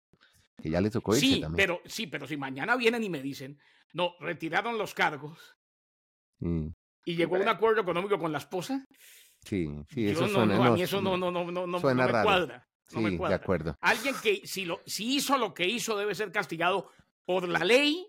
que 0.62 0.70
ya 0.70 0.80
le 0.80 0.90
tocó 0.90 1.14
irse 1.14 1.26
Sí, 1.26 1.42
también. 1.42 1.58
pero, 1.58 1.82
sí, 1.86 2.08
pero 2.08 2.28
si 2.28 2.38
mañana 2.38 2.78
vienen 2.78 3.04
y 3.04 3.10
me 3.10 3.22
dicen, 3.22 3.60
no, 3.94 4.16
retiraron 4.20 4.78
los 4.78 4.94
cargos 4.94 5.56
Sí, 6.40 6.74
y 7.06 7.16
llegó 7.16 7.36
a 7.38 7.40
un 7.40 7.48
acuerdo 7.48 7.82
económico 7.82 8.18
con 8.20 8.32
la 8.32 8.40
esposa, 8.40 8.86
sí, 9.44 9.70
sí, 9.90 10.04
yo 10.06 10.12
eso 10.12 10.22
no, 10.24 10.28
suena, 10.30 10.56
no, 10.58 10.64
a 10.64 10.66
no, 10.70 10.74
mí 10.74 10.82
eso 10.82 11.02
no, 11.02 11.16
no, 11.18 11.32
no, 11.32 11.50
no, 11.52 11.66
no, 11.68 11.80
suena 11.80 12.04
no 12.04 12.08
me 12.08 12.12
raro. 12.14 12.26
cuadra. 12.26 12.68
No 12.92 13.02
me 13.02 13.08
Sí, 13.10 13.12
de 13.14 13.18
cuadra. 13.18 13.36
acuerdo. 13.38 13.76
Alguien 13.82 14.16
que 14.22 14.42
si, 14.46 14.66
lo, 14.66 14.82
si 14.86 15.16
hizo 15.16 15.38
lo 15.38 15.54
que 15.54 15.66
hizo 15.68 15.98
debe 15.98 16.14
ser 16.14 16.32
castigado 16.32 16.90
por 17.26 17.48
la 17.48 17.60
ley 17.60 18.08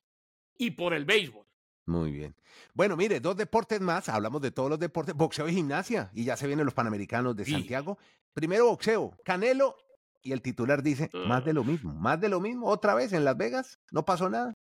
y 0.59 0.73
por 0.73 0.93
el 0.93 1.05
béisbol. 1.05 1.47
Muy 1.87 2.11
bien. 2.11 2.35
Bueno, 2.75 2.97
mire, 2.97 3.21
dos 3.21 3.37
deportes 3.37 3.81
más, 3.81 4.09
hablamos 4.09 4.43
de 4.43 4.51
todos 4.51 4.69
los 4.69 4.79
deportes, 4.79 5.15
boxeo 5.15 5.49
y 5.49 5.55
gimnasia, 5.55 6.11
y 6.13 6.25
ya 6.25 6.37
se 6.37 6.47
vienen 6.47 6.65
los 6.67 6.75
Panamericanos 6.75 7.37
de 7.37 7.45
Sí. 7.45 7.53
Santiago. 7.53 7.97
Primero 8.35 8.67
boxeo, 8.67 9.17
Canelo, 9.25 9.77
y 10.23 10.33
el 10.33 10.43
titular 10.43 10.83
dice, 10.83 11.09
más 11.27 11.45
de 11.45 11.53
lo 11.55 11.63
mismo, 11.65 11.95
más 11.95 12.21
de 12.21 12.29
lo 12.29 12.41
mismo, 12.41 12.67
otra 12.69 12.95
vez 12.95 13.13
en 13.13 13.25
Las 13.25 13.37
Vegas, 13.37 13.79
no 13.93 14.05
pasó 14.05 14.29
nada. 14.29 14.53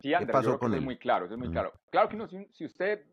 Sí, 0.00 0.14
Andrés, 0.14 0.32
pasó 0.32 0.52
yo 0.52 0.58
creo 0.58 0.58
que 0.58 0.60
con 0.60 0.70
eso 0.72 0.76
él? 0.76 0.82
es 0.82 0.84
muy 0.86 0.98
claro, 0.98 1.24
eso 1.26 1.34
es 1.34 1.40
muy 1.40 1.50
claro. 1.50 1.72
Claro 1.90 2.08
que 2.08 2.28
si, 2.28 2.46
si 2.54 2.64
usted 2.64 3.04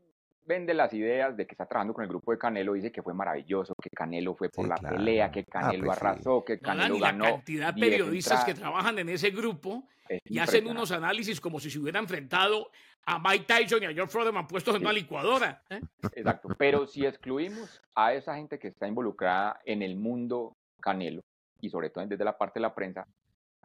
vende 0.47 0.73
las 0.73 0.93
ideas 0.93 1.35
de 1.35 1.45
que 1.45 1.51
está 1.53 1.65
trabajando 1.65 1.93
con 1.93 2.03
el 2.03 2.09
grupo 2.09 2.31
de 2.31 2.37
Canelo, 2.37 2.73
dice 2.73 2.91
que 2.91 3.03
fue 3.03 3.13
maravilloso, 3.13 3.73
que 3.81 3.89
Canelo 3.89 4.33
fue 4.35 4.49
por 4.49 4.65
Sí, 4.65 4.69
la 4.69 4.75
claro. 4.77 4.95
pelea, 4.95 5.29
que 5.31 5.41
Ah, 5.41 5.45
Canelo 5.51 5.85
pues 5.85 5.99
sí. 5.99 6.05
arrasó, 6.05 6.43
que 6.45 6.55
No, 6.55 6.61
Canelo 6.61 6.83
Dani, 6.87 6.99
la 6.99 7.11
ganó. 7.11 7.23
cantidad 7.25 7.73
de 7.73 7.81
10 7.81 7.91
periodistas 7.97 8.45
que 8.45 8.53
trabajan 8.53 8.97
en 8.99 9.09
ese 9.09 9.29
grupo 9.31 9.83
Es 10.09 10.21
y 10.25 10.39
hacen 10.39 10.67
unos 10.67 10.91
análisis 10.91 11.41
como 11.41 11.59
si 11.59 11.69
se 11.69 11.79
hubiera 11.79 11.99
enfrentado 11.99 12.71
a 13.05 13.19
Mike 13.19 13.45
Tyson 13.45 13.83
y 13.83 13.85
a 13.85 13.93
George 13.93 14.11
Foreman 14.11 14.47
puestos 14.47 14.75
en 14.75 14.81
una 14.81 14.93
licuadora. 14.93 15.61
¿eh? 15.69 15.81
Exacto. 16.13 16.49
Pero 16.57 16.87
si 16.87 17.05
excluimos 17.05 17.81
a 17.95 18.13
esa 18.13 18.35
gente 18.35 18.57
que 18.59 18.69
está 18.69 18.87
involucrada 18.87 19.59
en 19.65 19.81
el 19.81 19.95
mundo 19.95 20.53
Canelo, 20.81 21.21
y 21.59 21.69
sobre 21.69 21.89
todo 21.89 22.05
desde 22.05 22.23
la 22.23 22.37
parte 22.37 22.59
de 22.59 22.61
la 22.61 22.73
prensa, 22.75 23.05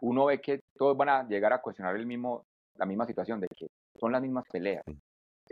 uno 0.00 0.24
ve 0.26 0.40
que 0.40 0.60
todos 0.76 0.96
van 0.96 1.08
a 1.08 1.28
llegar 1.28 1.52
a 1.52 1.60
cuestionar 1.60 1.94
el 1.96 2.06
mismo, 2.06 2.42
la 2.76 2.86
misma 2.86 3.06
situación 3.06 3.40
de 3.40 3.46
que 3.56 3.66
son 4.00 4.10
las 4.12 4.20
mismas 4.22 4.44
peleas. 4.50 4.82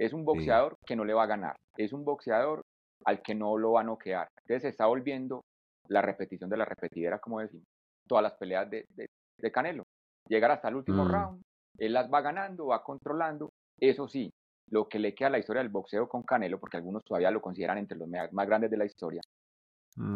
Es 0.01 0.13
un 0.15 0.25
boxeador 0.25 0.75
que 0.87 0.97
no 0.97 1.05
le 1.05 1.13
va 1.13 1.25
a 1.25 1.27
ganar, 1.27 1.57
es 1.77 1.93
un 1.93 2.05
boxeador 2.05 2.63
al 3.05 3.21
que 3.23 3.35
no 3.35 3.59
lo 3.59 3.73
va 3.73 3.83
a 3.83 3.85
noquear. 3.85 4.29
Entonces 4.43 4.63
se 4.63 4.69
está 4.69 4.87
volviendo 4.87 5.43
la 5.89 6.01
repetición 6.03 6.49
de 6.49 6.57
la 6.57 6.65
repetidera, 6.65 7.19
como 7.19 7.41
decimos, 7.41 7.67
todas 8.09 8.23
las 8.23 8.35
peleas 8.35 8.69
de, 8.71 8.85
de- 8.97 9.07
de 9.39 9.53
Canelo. 9.53 9.85
Llegar 10.29 10.51
hasta 10.53 10.69
el 10.69 10.77
último 10.77 11.05
Mm. 11.05 11.11
round, 11.11 11.43
él 11.79 11.93
las 11.93 12.11
va 12.11 12.21
ganando, 12.23 12.67
va 12.69 12.83
controlando. 12.83 13.51
Eso 13.79 14.09
sí, 14.09 14.31
lo 14.71 14.89
que 14.89 14.99
le 14.99 15.15
queda 15.15 15.29
a 15.29 15.33
la 15.33 15.39
historia 15.39 15.63
del 15.63 15.71
boxeo 15.73 16.09
con 16.09 16.23
Canelo, 16.23 16.59
porque 16.59 16.77
algunos 16.79 17.03
todavía 17.05 17.31
lo 17.31 17.41
consideran 17.43 17.79
entre 17.79 17.99
los 17.99 18.09
más 18.09 18.47
grandes 18.47 18.71
de 18.71 18.77
la 18.79 18.85
historia, 18.87 19.21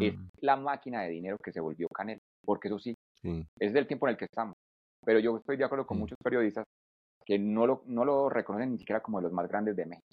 es 0.01 0.15
Mm, 0.15 0.29
la 0.41 0.57
máquina 0.57 1.03
de 1.03 1.11
dinero 1.11 1.37
que 1.43 1.53
se 1.53 1.61
volvió 1.61 1.89
Canelo. 1.89 2.21
Porque 2.45 2.69
eso 2.69 2.79
sí, 2.79 2.95
sí. 3.21 3.47
es 3.59 3.73
del 3.73 3.87
tiempo 3.87 4.07
en 4.07 4.13
el 4.13 4.17
que 4.17 4.27
estamos. 4.27 4.55
Pero 5.05 5.19
yo 5.19 5.37
estoy 5.37 5.57
de 5.57 5.65
acuerdo 5.65 5.87
con 5.87 5.97
Sí. 5.97 6.01
muchos 6.03 6.19
periodistas 6.23 6.65
que 7.25 7.39
no 7.39 7.67
lo, 7.67 7.83
no 7.87 8.05
lo 8.05 8.29
reconocen 8.29 8.73
ni 8.73 8.79
siquiera 8.79 9.01
como 9.03 9.19
de 9.19 9.25
los 9.25 9.33
más 9.33 9.49
grandes 9.49 9.75
de 9.77 9.87
México. 9.87 10.07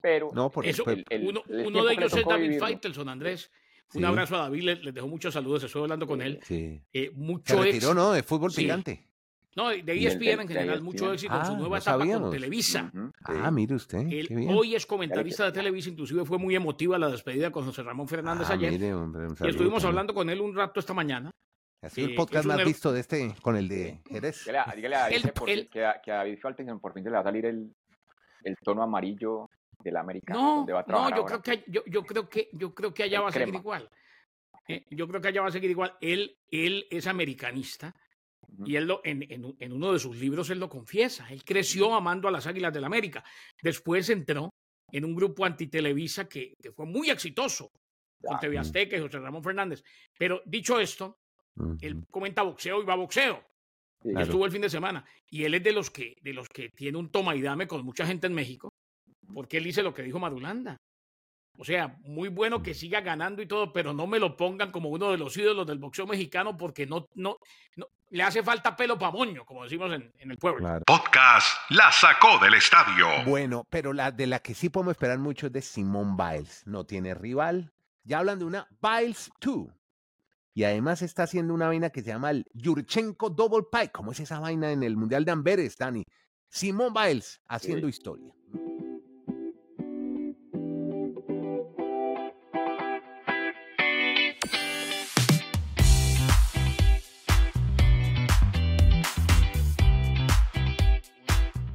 Pero 0.00 0.30
No, 0.34 0.50
por 0.50 0.66
Eso, 0.66 0.84
el- 0.86 1.04
el- 1.08 1.28
uno, 1.28 1.42
el 1.48 1.66
uno 1.66 1.70
tiempo 1.70 1.84
de 1.88 1.92
ellos 1.94 2.16
es 2.16 2.24
David 2.24 2.42
vivirlo. 2.42 2.66
Faitelson, 2.66 3.08
Andrés. 3.08 3.50
Un 3.94 4.04
abrazo 4.06 4.36
a 4.36 4.38
David, 4.38 4.62
les, 4.62 4.84
les 4.84 4.94
dejo 4.94 5.06
muchos 5.06 5.34
saludos, 5.34 5.62
estuve 5.64 5.82
hablando 5.82 6.06
con 6.06 6.22
él. 6.22 6.40
sí. 6.42 6.80
Eh, 6.92 7.06
Se 7.06 7.10
mucho 7.14 7.56
retiró, 7.56 7.64
éxito. 7.76 7.94
¿no? 7.94 8.12
De 8.12 8.22
fútbol 8.22 8.50
Sí. 8.50 8.62
picante. 8.62 9.06
No, 9.54 9.68
de 9.68 9.82
ESPN 9.86 10.40
en 10.40 10.48
general, 10.48 10.80
mucho 10.80 11.12
ESPN. 11.12 11.14
éxito 11.14 11.34
en 11.38 11.44
su 11.46 11.52
Ah, 11.52 11.56
nueva 11.56 11.76
no 11.76 11.82
etapa 11.82 12.20
con. 12.20 12.30
Televisa. 12.30 12.90
Ah, 13.24 13.50
mire 13.50 13.74
usted, 13.74 13.98
Él 13.98 14.28
qué 14.28 14.34
bien. 14.34 14.50
hoy 14.50 14.74
es 14.74 14.86
comentarista 14.86 15.44
de 15.44 15.52
Televisa, 15.52 15.90
inclusive 15.90 16.24
fue 16.24 16.38
muy 16.38 16.56
emotiva 16.56 16.98
la 16.98 17.10
despedida 17.10 17.50
con 17.50 17.66
José 17.66 17.82
Ramón 17.82 18.08
Fernández 18.08 18.48
Ah, 18.48 18.54
ayer. 18.54 18.72
mire, 18.72 18.94
hombre, 18.94 19.26
un 19.26 19.32
y 19.38 19.48
estuvimos 19.48 19.82
también. 19.82 19.86
hablando 19.88 20.14
con 20.14 20.30
él 20.30 20.40
un 20.40 20.54
rato 20.56 20.80
esta 20.80 20.94
mañana. 20.94 21.30
Ha 21.82 21.90
sido 21.90 22.06
eh, 22.06 22.10
el 22.10 22.16
podcast 22.16 22.46
más 22.46 22.58
her- 22.60 22.66
visto 22.66 22.92
de 22.92 23.00
este, 23.00 23.34
con 23.42 23.56
el 23.56 23.68
de 23.68 24.00
Jerez. 24.08 24.44
Dígale 24.44 24.58
a, 24.58 24.72
dígale 24.76 24.96
a 24.96 25.08
que, 25.08 25.32
por 25.32 25.48
fin- 25.48 25.58
él- 25.58 25.68
que 25.68 25.84
a, 25.84 26.00
que 26.00 26.12
a 26.12 26.24
por 26.80 26.94
fin 26.94 27.02
se 27.02 27.10
le 27.10 27.14
va 27.16 27.20
a 27.20 27.24
salir 27.24 27.44
el, 27.46 27.74
el 28.44 28.56
tono 28.62 28.82
amarillo 28.82 29.50
del 29.82 29.96
América. 29.96 30.32
No, 30.32 30.56
donde 30.58 30.72
va 30.72 30.80
a 30.80 30.82
no, 30.82 30.86
trabajar 30.86 31.16
yo 31.16 31.22
ahora. 31.22 31.40
creo 31.42 31.58
que 31.58 31.64
yo, 31.70 31.82
yo 31.86 32.04
creo 32.04 32.28
que 32.28 32.48
yo 32.52 32.74
creo 32.74 32.94
que 32.94 33.02
allá 33.02 33.18
El 33.18 33.24
va 33.24 33.28
a 33.28 33.32
seguir 33.32 33.46
crema. 33.48 33.58
igual. 33.58 33.90
Eh, 34.68 34.86
yo 34.90 35.08
creo 35.08 35.20
que 35.20 35.28
allá 35.28 35.42
va 35.42 35.48
a 35.48 35.52
seguir 35.52 35.70
igual. 35.70 35.96
Él, 36.00 36.38
él 36.50 36.86
es 36.88 37.06
americanista 37.08 37.92
y 38.64 38.76
él 38.76 38.86
lo, 38.86 39.00
en, 39.02 39.22
en 39.24 39.56
en 39.58 39.72
uno 39.72 39.92
de 39.92 39.98
sus 39.98 40.16
libros 40.16 40.50
él 40.50 40.60
lo 40.60 40.68
confiesa. 40.68 41.26
Él 41.30 41.42
creció 41.44 41.92
amando 41.94 42.28
a 42.28 42.30
las 42.30 42.46
Águilas 42.46 42.72
del 42.72 42.84
América. 42.84 43.24
Después 43.60 44.08
entró 44.10 44.50
en 44.92 45.04
un 45.04 45.16
grupo 45.16 45.44
antitelevisa 45.44 46.28
que, 46.28 46.54
que 46.62 46.70
fue 46.70 46.86
muy 46.86 47.10
exitoso 47.10 47.72
con. 48.22 48.38
TV 48.38 48.56
Azteca 48.58 48.96
y 48.96 49.00
José 49.00 49.18
Ramón 49.18 49.42
Fernández. 49.42 49.82
Pero 50.16 50.42
dicho 50.44 50.78
esto, 50.78 51.18
Ujú. 51.56 51.76
él 51.80 52.04
comenta 52.10 52.42
boxeo 52.42 52.82
y 52.82 52.84
va 52.84 52.94
a 52.94 52.96
boxeo. 52.96 53.42
Claro. 54.00 54.20
estuvo 54.24 54.44
el 54.44 54.50
fin 54.50 54.62
de 54.62 54.70
semana. 54.70 55.04
Y 55.30 55.44
él 55.44 55.54
es 55.54 55.62
de 55.62 55.72
los 55.72 55.90
que, 55.90 56.16
de 56.22 56.32
los 56.32 56.48
que 56.48 56.70
tiene 56.70 56.98
un 56.98 57.10
toma 57.10 57.36
y 57.36 57.40
dame 57.42 57.68
con 57.68 57.84
mucha 57.84 58.04
gente 58.04 58.26
en 58.26 58.34
México, 58.34 58.72
porque 59.32 59.58
él 59.58 59.64
dice 59.64 59.82
lo 59.82 59.94
que 59.94 60.02
dijo 60.02 60.18
Marulanda. 60.18 60.76
O 61.58 61.64
sea, 61.64 61.96
muy 62.00 62.28
bueno 62.28 62.62
que 62.62 62.74
siga 62.74 63.00
ganando 63.02 63.42
y 63.42 63.46
todo, 63.46 63.72
pero 63.72 63.92
no 63.92 64.06
me 64.06 64.18
lo 64.18 64.36
pongan 64.36 64.72
como 64.72 64.88
uno 64.88 65.10
de 65.10 65.18
los 65.18 65.36
ídolos 65.36 65.66
del 65.66 65.78
boxeo 65.78 66.06
mexicano 66.06 66.56
porque 66.56 66.86
no, 66.86 67.06
no, 67.14 67.36
no 67.76 67.86
le 68.10 68.22
hace 68.22 68.42
falta 68.42 68.74
pelo 68.74 68.98
pa' 68.98 69.10
moño, 69.10 69.44
como 69.44 69.62
decimos 69.62 69.92
en, 69.92 70.10
en 70.18 70.30
el 70.30 70.38
pueblo. 70.38 70.60
Claro. 70.60 70.82
Podcast 70.86 71.70
La 71.70 71.92
Sacó 71.92 72.38
del 72.38 72.54
Estadio. 72.54 73.06
Bueno, 73.26 73.64
pero 73.68 73.92
la 73.92 74.10
de 74.10 74.26
la 74.26 74.38
que 74.40 74.54
sí 74.54 74.70
podemos 74.70 74.92
esperar 74.92 75.18
mucho 75.18 75.46
es 75.46 75.52
de 75.52 75.62
Simone 75.62 76.16
Biles. 76.16 76.66
No 76.66 76.84
tiene 76.84 77.14
rival. 77.14 77.70
Ya 78.02 78.18
hablan 78.18 78.38
de 78.38 78.46
una 78.46 78.66
Biles 78.80 79.30
2. 79.40 79.68
Y 80.54 80.64
además 80.64 81.00
está 81.00 81.22
haciendo 81.22 81.54
una 81.54 81.68
vaina 81.68 81.90
que 81.90 82.02
se 82.02 82.08
llama 82.08 82.30
el 82.30 82.44
Yurchenko 82.52 83.30
Double 83.30 83.66
Pike. 83.70 83.92
¿Cómo 83.92 84.12
es 84.12 84.20
esa 84.20 84.38
vaina 84.38 84.70
en 84.70 84.82
el 84.82 84.96
Mundial 84.96 85.24
de 85.24 85.32
Amberes, 85.32 85.78
Dani? 85.78 86.04
Simone 86.48 86.90
Biles 86.94 87.40
haciendo 87.48 87.88
historia. 87.88 88.34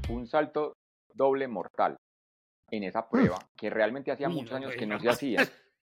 un 0.10 0.26
salto 0.26 0.78
doble 1.14 1.48
mortal 1.48 1.98
en 2.70 2.84
esa 2.84 3.10
prueba 3.10 3.40
que 3.56 3.70
realmente 3.70 4.12
hacía 4.12 4.30
muchos 4.30 4.54
años 4.54 4.74
que 4.78 4.86
no. 4.86 5.00
se 5.00 5.10
hacía. 5.10 5.42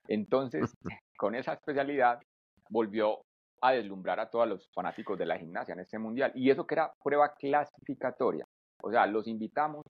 Entonces, 0.08 0.72
con 1.16 1.34
esa 1.34 1.54
especialidad 1.54 2.20
volvió 2.68 3.20
a 3.62 3.72
deslumbrar 3.72 4.20
a 4.20 4.28
todos 4.28 4.48
los 4.48 4.68
fanáticos 4.74 5.18
de 5.18 5.26
la 5.26 5.38
gimnasia 5.38 5.72
en 5.72 5.80
este 5.80 5.98
mundial. 5.98 6.32
Y 6.34 6.50
eso 6.50 6.66
que 6.66 6.74
era 6.74 6.92
prueba 7.02 7.32
clasificatoria. 7.34 8.44
O 8.82 8.90
sea, 8.90 9.06
los 9.06 9.26
invitamos 9.26 9.82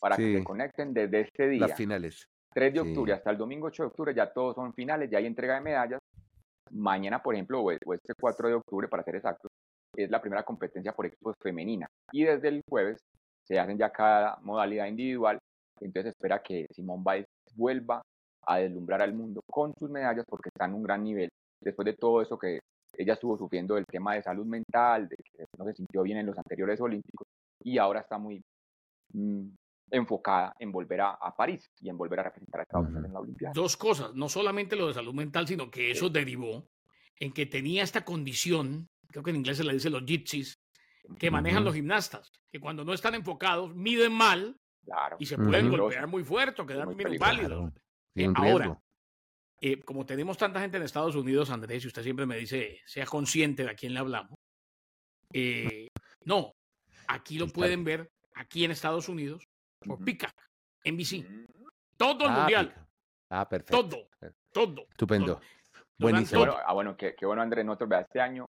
para 0.00 0.16
que 0.16 0.22
Sí. 0.22 0.38
se 0.38 0.44
conecten 0.44 0.94
desde 0.94 1.20
este 1.20 1.48
día, 1.48 1.66
Las 1.66 1.76
finales. 1.76 2.24
3 2.52 2.72
de 2.72 2.80
sí. 2.80 2.88
octubre 2.88 3.12
hasta 3.12 3.30
el 3.30 3.36
domingo 3.36 3.66
8 3.66 3.82
de 3.82 3.86
octubre, 3.88 4.14
ya 4.14 4.32
todos 4.32 4.54
son 4.54 4.72
finales, 4.72 5.10
ya 5.10 5.18
hay 5.18 5.26
entrega 5.26 5.54
de 5.54 5.60
medallas. 5.60 6.00
Mañana, 6.70 7.22
por 7.22 7.34
ejemplo, 7.34 7.60
o 7.60 7.64
o 7.64 7.94
este 7.94 8.14
4 8.18 8.48
de 8.48 8.54
octubre, 8.54 8.88
para 8.88 9.02
ser 9.02 9.16
exactos, 9.16 9.50
es 9.94 10.10
la 10.10 10.20
primera 10.20 10.42
competencia 10.44 10.92
por 10.92 11.06
equipos 11.06 11.34
femenina. 11.42 11.86
Y 12.12 12.24
desde 12.24 12.48
el 12.48 12.62
jueves 12.68 13.00
se 13.46 13.58
hacen 13.58 13.76
ya 13.76 13.90
cada 13.90 14.38
modalidad 14.42 14.86
individual. 14.86 15.38
Entonces 15.80 16.12
espera 16.12 16.42
que 16.42 16.66
Simón 16.72 17.02
Biles 17.04 17.26
vuelva 17.54 18.00
a 18.46 18.58
deslumbrar 18.58 19.02
al 19.02 19.14
mundo 19.14 19.40
con 19.50 19.74
sus 19.78 19.90
medallas 19.90 20.24
porque 20.28 20.48
está 20.48 20.66
en 20.66 20.74
un 20.74 20.82
gran 20.82 21.02
nivel. 21.02 21.28
Después 21.60 21.84
de 21.86 21.94
todo 21.94 22.22
eso 22.22 22.38
que 22.38 22.60
ella 22.96 23.14
estuvo 23.14 23.36
sufriendo 23.36 23.74
del 23.74 23.86
tema 23.86 24.14
de 24.14 24.22
salud 24.22 24.46
mental, 24.46 25.08
de 25.08 25.16
que 25.16 25.44
no 25.58 25.64
se 25.64 25.74
sintió 25.74 26.02
bien 26.02 26.18
en 26.18 26.26
los 26.26 26.36
anteriores 26.38 26.80
olímpicos 26.80 27.26
y 27.62 27.78
ahora 27.78 28.00
está 28.00 28.18
muy 28.18 28.42
mm, 29.12 29.48
enfocada 29.92 30.54
en 30.58 30.72
volver 30.72 31.00
a, 31.02 31.10
a 31.12 31.34
París 31.34 31.66
y 31.80 31.88
en 31.88 31.96
volver 31.96 32.20
a 32.20 32.24
representar 32.24 32.60
a 32.60 32.62
Estados 32.64 32.86
Unidos 32.88 33.04
en 33.06 33.12
la 33.12 33.20
Olimpiada. 33.20 33.52
Dos 33.54 33.76
cosas, 33.76 34.14
no 34.14 34.28
solamente 34.28 34.76
lo 34.76 34.86
de 34.88 34.94
salud 34.94 35.14
mental, 35.14 35.46
sino 35.46 35.70
que 35.70 35.90
eso 35.90 36.08
derivó 36.08 36.66
en 37.18 37.32
que 37.32 37.46
tenía 37.46 37.82
esta 37.82 38.04
condición, 38.04 38.86
creo 39.08 39.22
que 39.22 39.30
en 39.30 39.36
inglés 39.36 39.58
se 39.58 39.64
le 39.64 39.72
dice 39.74 39.90
los 39.90 40.04
gypsies, 40.06 40.54
que 41.18 41.30
manejan 41.30 41.64
los 41.64 41.74
gimnastas, 41.74 42.30
que 42.52 42.60
cuando 42.60 42.84
no 42.84 42.92
están 42.94 43.14
enfocados 43.14 43.74
miden 43.74 44.12
mal 44.12 44.56
Claro. 44.84 45.16
y 45.18 45.26
se 45.26 45.36
pueden 45.36 45.68
golpear 45.70 46.06
muy 46.06 46.24
fuerte 46.24 46.62
o 46.62 46.66
quedar 46.66 46.86
Muy 46.86 46.94
menos 46.94 47.18
peligroso. 47.18 47.36
válidos. 47.36 47.72
Claro. 48.14 48.32
Eh, 48.32 48.50
ahora. 48.52 48.80
Eh, 49.60 49.80
como 49.82 50.06
tenemos 50.06 50.36
tanta 50.38 50.60
gente 50.60 50.76
en 50.78 50.82
Estados 50.84 51.14
Unidos, 51.16 51.50
Andrés, 51.50 51.84
y 51.84 51.88
usted 51.88 52.02
siempre 52.02 52.26
me 52.26 52.36
dice, 52.36 52.80
sea 52.86 53.04
consciente 53.06 53.64
de 53.64 53.70
a 53.70 53.74
quién 53.74 53.92
le 53.94 54.00
hablamos. 54.00 54.38
eh, 55.32 55.88
no, 56.24 56.52
aquí 57.08 57.38
lo 57.38 57.46
pueden 57.48 57.84
ver, 57.84 58.10
aquí 58.34 58.64
en 58.64 58.70
Estados 58.72 59.08
Unidos, 59.08 59.44
por. 59.80 60.04
Peacock, 60.04 60.32
NBC. 60.84 61.24
Mm, 61.28 61.46
Todo 61.96 62.24
el 62.24 62.30
Ah, 62.30 62.38
mundial, 62.38 62.68
pica. 62.68 62.86
Ah, 63.30 63.48
perfecto. 63.48 63.88
todo, 63.88 64.08
todo. 64.52 64.86
Estupendo. 64.90 65.26
Durante- 65.26 65.46
Buenísimo. 65.98 66.40
Bueno, 66.40 66.56
ah, 66.66 66.72
bueno, 66.72 66.96
qué, 66.96 67.14
qué 67.14 67.26
bueno, 67.26 67.42
Andrés. 67.42 67.64
Nosotros, 67.64 67.90
vea, 67.90 68.00
este 68.00 68.20
año 68.20 68.46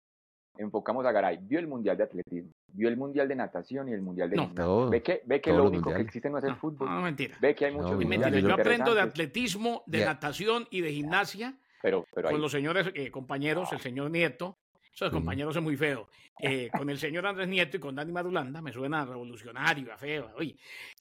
enfocamos 0.58 1.06
a 1.06 1.12
Garay. 1.12 1.38
Vio 1.40 1.58
el 1.58 1.66
Mundial 1.68 1.96
de 1.96 2.04
Atletismo, 2.04 2.50
vio 2.72 2.88
el 2.88 2.96
Mundial 2.96 3.28
de 3.28 3.36
Natación 3.36 3.88
y 3.88 3.92
el 3.92 4.02
Mundial 4.02 4.28
de 4.30 4.36
No. 4.36 4.42
Gimnasia. 4.48 4.64
Todo, 4.64 4.90
Ve 4.90 5.02
que, 5.02 5.22
ve 5.24 5.40
que 5.40 5.50
lo 5.52 5.62
único 5.64 5.72
que 5.72 5.78
mundiales. 5.90 6.06
existe 6.06 6.28
no 6.30 6.38
es 6.38 6.44
el 6.44 6.50
No, 6.50 6.56
fútbol. 6.56 6.88
no, 6.90 7.00
mentira. 7.02 7.36
Ve 7.40 7.54
que 7.54 7.66
hay 7.66 7.72
muchos 7.72 7.96
mentira. 7.96 8.28
Yo 8.38 8.52
aprendo 8.52 8.94
de 8.94 9.00
atletismo, 9.00 9.82
de 9.86 10.00
Ya. 10.00 10.06
natación 10.06 10.66
y 10.70 10.80
de 10.80 10.92
gimnasia 10.92 11.58
pero, 11.80 12.04
pero 12.12 12.26
con 12.28 12.34
ahí, 12.36 12.42
los 12.42 12.50
señores 12.52 12.90
eh, 12.94 13.10
compañeros, 13.10 13.72
el 13.72 13.78
señor 13.80 14.10
Nieto, 14.10 14.58
Eso 14.92 15.04
de 15.04 15.10
compañeros 15.12 15.54
es 15.54 15.62
muy 15.62 15.76
feo. 15.76 16.08
Eh, 16.40 16.68
con 16.84 16.90
el 16.90 16.98
señor 16.98 17.24
Andrés 17.24 17.46
Nieto 17.48 17.76
y 17.76 17.80
con 17.80 17.94
Dani 17.94 18.10
Madulanda 18.10 18.60
me 18.60 18.72
suena 18.72 19.04
revolucionario, 19.06 19.92
a 19.92 19.96
feo. 19.96 20.32
Oye. 20.36 20.56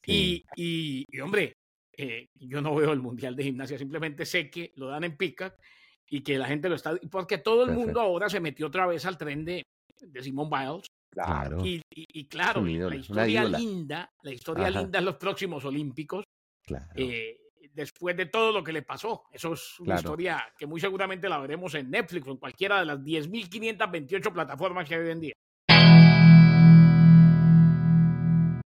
Y, 0.06 0.46
y, 0.56 1.06
y, 1.10 1.20
hombre, 1.20 1.58
eh, 1.98 2.28
yo 2.36 2.62
no 2.62 2.76
veo 2.76 2.94
el 2.94 3.02
Mundial 3.02 3.36
de 3.36 3.44
Gimnasia, 3.44 3.78
simplemente 3.80 4.24
sé 4.26 4.52
que 4.52 4.72
lo 4.76 4.88
dan 4.88 5.04
en 5.04 5.18
pica 5.18 5.56
y 6.10 6.22
que 6.22 6.38
la 6.38 6.48
gente 6.48 6.70
lo 6.70 6.76
está. 6.76 6.98
Porque 7.12 7.38
todo 7.38 7.64
el 7.64 7.72
mundo 7.72 8.00
ahora 8.02 8.30
se 8.30 8.40
metió 8.40 8.68
otra 8.68 8.86
vez 8.86 9.06
al 9.06 9.18
tren 9.18 9.46
de, 9.46 9.64
de 10.02 10.24
Simone 10.24 10.50
Biles. 10.50 10.88
Claro. 11.10 11.66
Y, 11.66 11.82
y, 11.90 12.28
claro, 12.28 12.62
la 12.62 12.96
historia 12.96 13.44
linda, 13.46 14.12
la 14.22 14.32
historia 14.32 14.70
linda 14.70 15.00
en 15.00 15.06
los 15.06 15.16
próximos 15.16 15.66
Olímpicos. 15.66 16.24
Claro. 16.64 16.86
Eh, 16.96 17.40
después 17.74 18.18
de 18.18 18.26
todo 18.26 18.52
lo 18.52 18.64
que 18.64 18.74
le 18.74 18.82
pasó. 18.82 19.24
Eso 19.32 19.54
es 19.54 19.80
una 19.80 19.96
historia 19.96 20.44
que 20.58 20.66
muy 20.66 20.82
seguramente 20.82 21.30
la 21.30 21.38
veremos 21.38 21.76
en 21.76 21.92
Netflix 21.92 22.28
o 22.28 22.32
en 22.32 22.38
cualquiera 22.38 22.80
de 22.80 22.86
las 22.86 23.00
10.528 23.00 24.34
plataformas 24.34 24.88
que 24.88 24.96
hay 24.96 25.02
hoy 25.02 25.12
en 25.12 25.20
día. 25.22 25.34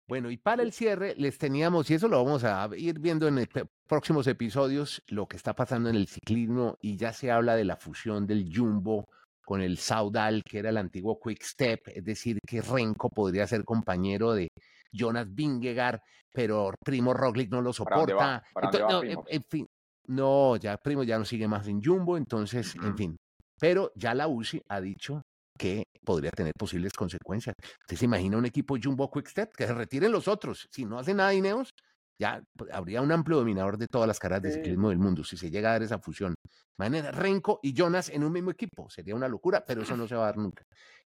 Bueno, 0.07 0.31
y 0.31 0.37
para 0.37 0.63
el 0.63 0.71
cierre 0.71 1.15
les 1.17 1.37
teníamos, 1.37 1.89
y 1.91 1.95
eso 1.95 2.07
lo 2.07 2.23
vamos 2.23 2.45
a 2.45 2.69
ir 2.77 2.99
viendo 2.99 3.27
en 3.27 3.45
próximos 3.87 4.25
episodios, 4.27 5.03
lo 5.07 5.27
que 5.27 5.35
está 5.35 5.53
pasando 5.53 5.89
en 5.89 5.95
el 5.95 6.07
ciclismo, 6.07 6.77
y 6.81 6.95
ya 6.95 7.11
se 7.11 7.29
habla 7.29 7.57
de 7.57 7.65
la 7.65 7.75
fusión 7.75 8.25
del 8.25 8.49
Jumbo 8.53 9.09
con 9.43 9.61
el 9.61 9.77
Saudal, 9.77 10.43
que 10.43 10.59
era 10.59 10.69
el 10.69 10.77
antiguo 10.77 11.19
Quick 11.19 11.43
Step, 11.43 11.87
es 11.87 12.05
decir, 12.05 12.39
que 12.47 12.61
Renko 12.61 13.09
podría 13.09 13.45
ser 13.47 13.65
compañero 13.65 14.33
de 14.33 14.49
Jonas 14.93 15.27
Vingegaard, 15.33 15.99
pero 16.33 16.73
Primo 16.85 17.13
Roglic 17.13 17.51
no 17.51 17.61
lo 17.61 17.73
soporta. 17.73 18.43
no, 18.89 19.03
en, 19.03 19.43
fin, 19.43 19.67
no, 20.07 20.55
ya 20.55 20.77
Primo 20.77 21.03
ya 21.03 21.19
no 21.19 21.25
sigue 21.25 21.49
más 21.49 21.67
en 21.67 21.83
Jumbo, 21.83 22.15
entonces, 22.15 22.75
en 22.75 22.97
fin. 22.97 23.17
Pero 23.59 23.91
ya 23.95 24.13
la 24.13 24.27
UCI 24.27 24.63
ha 24.69 24.79
dicho 24.79 25.23
que 25.57 25.85
podría 26.05 26.31
tener 26.31 26.53
posibles 26.57 26.93
consecuencias. 26.93 27.55
¿Usted 27.81 27.97
se 27.97 28.05
imagina 28.05 28.37
un 28.37 28.45
equipo 28.45 28.77
Jumbo 28.81 29.11
Quickstep 29.11 29.53
que 29.55 29.67
se 29.67 29.73
retiren 29.73 30.11
los 30.11 30.27
otros? 30.27 30.67
Si 30.71 30.85
no 30.85 30.99
hacen 30.99 31.17
nada 31.17 31.33
Ineos, 31.33 31.73
ya 32.19 32.41
habría 32.71 33.01
un 33.01 33.11
amplio 33.11 33.37
dominador 33.37 33.77
de 33.77 33.87
todas 33.87 34.07
las 34.07 34.19
carreras 34.19 34.43
de 34.43 34.51
ciclismo 34.51 34.89
del 34.89 34.97
mundo 34.97 35.23
si 35.23 35.37
se 35.37 35.51
llega 35.51 35.69
a 35.69 35.73
dar 35.73 35.83
esa 35.83 35.99
fusión. 35.99 36.35
Imagínate 36.77 37.11
Renko 37.11 37.59
y 37.61 37.73
Jonas 37.73 38.09
en 38.09 38.23
un 38.23 38.31
mismo 38.31 38.51
equipo, 38.51 38.89
sería 38.89 39.15
una 39.15 39.27
locura, 39.27 39.63
pero 39.65 39.81
eso 39.81 39.95
no 39.97 40.07
se 40.07 40.15
va 40.15 40.23
a 40.23 40.25
dar 40.27 40.37
nunca. 40.37 40.63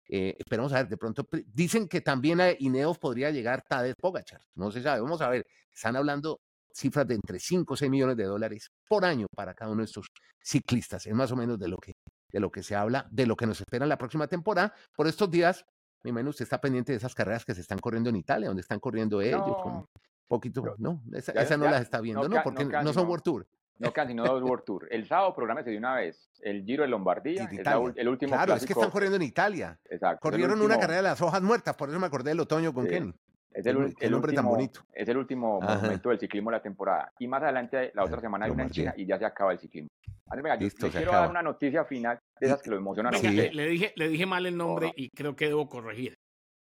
Eh, 0.07 0.35
esperemos 0.37 0.73
a 0.73 0.77
ver, 0.77 0.89
de 0.89 0.97
pronto 0.97 1.27
dicen 1.47 1.87
que 1.87 2.01
también 2.01 2.41
a 2.41 2.51
Ineos 2.57 2.97
podría 2.97 3.31
llegar 3.31 3.61
Tadej 3.61 3.95
Pogachar, 3.99 4.41
no 4.55 4.71
se 4.71 4.81
sabe, 4.81 5.01
vamos 5.01 5.21
a 5.21 5.29
ver, 5.29 5.45
están 5.73 5.95
hablando 5.95 6.41
cifras 6.73 7.07
de 7.07 7.15
entre 7.15 7.39
5 7.39 7.73
o 7.73 7.77
6 7.77 7.91
millones 7.91 8.17
de 8.17 8.23
dólares 8.23 8.69
por 8.87 9.05
año 9.05 9.27
para 9.35 9.53
cada 9.53 9.71
uno 9.71 9.81
de 9.81 9.85
estos 9.85 10.07
ciclistas, 10.41 11.05
es 11.05 11.13
más 11.13 11.31
o 11.31 11.35
menos 11.35 11.59
de 11.59 11.67
lo 11.67 11.77
que 11.77 11.93
de 12.31 12.39
lo 12.39 12.51
que 12.51 12.63
se 12.63 12.75
habla, 12.75 13.07
de 13.11 13.25
lo 13.25 13.35
que 13.35 13.45
nos 13.45 13.59
espera 13.59 13.85
en 13.85 13.89
la 13.89 13.97
próxima 13.97 14.27
temporada. 14.27 14.73
Por 14.95 15.07
estos 15.07 15.29
días, 15.29 15.65
mi 16.03 16.11
menos 16.11 16.31
usted 16.31 16.43
está 16.43 16.59
pendiente 16.59 16.91
de 16.91 16.97
esas 16.97 17.13
carreras 17.13 17.45
que 17.45 17.53
se 17.53 17.61
están 17.61 17.79
corriendo 17.79 18.09
en 18.09 18.15
Italia, 18.15 18.47
donde 18.47 18.61
están 18.61 18.79
corriendo 18.79 19.21
ellos. 19.21 19.41
un 19.65 19.85
poquito, 20.27 20.63
no, 20.77 21.01
esa, 21.13 21.57
no 21.57 21.65
las 21.65 21.81
está 21.81 22.01
viendo, 22.01 22.27
¿no? 22.27 22.41
Porque 22.43 22.65
no, 22.65 22.93
son 22.93 23.07
World 23.07 23.23
Tour. 23.23 23.47
No, 23.79 23.91
casi 23.91 24.13
no 24.13 24.23
dos 24.23 24.43
World 24.43 24.63
Tour. 24.63 24.87
El 24.91 25.07
sábado 25.07 25.33
prográmese 25.33 25.71
de 25.71 25.77
una 25.77 25.95
vez. 25.95 26.29
El 26.39 26.63
Giro 26.63 26.83
de 26.83 26.89
Lombardía, 26.89 27.49
el 27.95 28.07
último 28.07 28.33
Claro, 28.33 28.53
es 28.53 28.65
que 28.65 28.73
están 28.73 28.91
corriendo 28.91 29.15
en 29.15 29.23
Italia. 29.23 29.79
Exacto. 29.89 30.19
Corrieron 30.21 30.61
una 30.61 30.79
carrera 30.79 30.97
de 30.97 31.03
las 31.03 31.21
hojas 31.21 31.41
muertas, 31.41 31.75
por 31.75 31.89
eso 31.89 31.99
me 31.99 32.07
acordé 32.07 32.29
del 32.29 32.39
otoño 32.39 32.73
con 32.73 32.87
Kenny. 32.87 33.13
Es 33.53 33.65
el, 33.65 33.93
el, 33.99 34.13
hombre 34.13 34.29
último, 34.29 34.35
tan 34.35 34.45
bonito. 34.45 34.81
Es 34.93 35.07
el 35.09 35.17
último 35.17 35.59
momento 35.59 36.09
del 36.09 36.19
ciclismo 36.19 36.51
de 36.51 36.57
la 36.57 36.63
temporada. 36.63 37.11
Y 37.19 37.27
más 37.27 37.43
adelante, 37.43 37.91
la 37.93 38.05
otra 38.05 38.21
semana 38.21 38.45
hay 38.45 38.51
una 38.51 38.63
en 38.63 38.69
China 38.69 38.93
y 38.95 39.05
ya 39.05 39.19
se 39.19 39.25
acaba 39.25 39.51
el 39.51 39.59
ciclismo. 39.59 39.89
Venga, 40.33 40.55
Listo, 40.55 40.87
yo 40.87 40.93
quiero 40.93 41.11
dar 41.11 41.29
una 41.29 41.41
noticia 41.41 41.83
final 41.83 42.17
de 42.39 42.47
esas 42.47 42.61
que 42.61 42.69
lo 42.69 42.77
emocionan. 42.77 43.13
le, 43.21 43.67
dije, 43.67 43.91
le 43.95 44.07
dije 44.07 44.25
mal 44.25 44.45
el 44.45 44.55
nombre 44.55 44.93
y 44.95 45.09
creo 45.09 45.35
que 45.35 45.47
debo 45.47 45.67
corregir. 45.67 46.17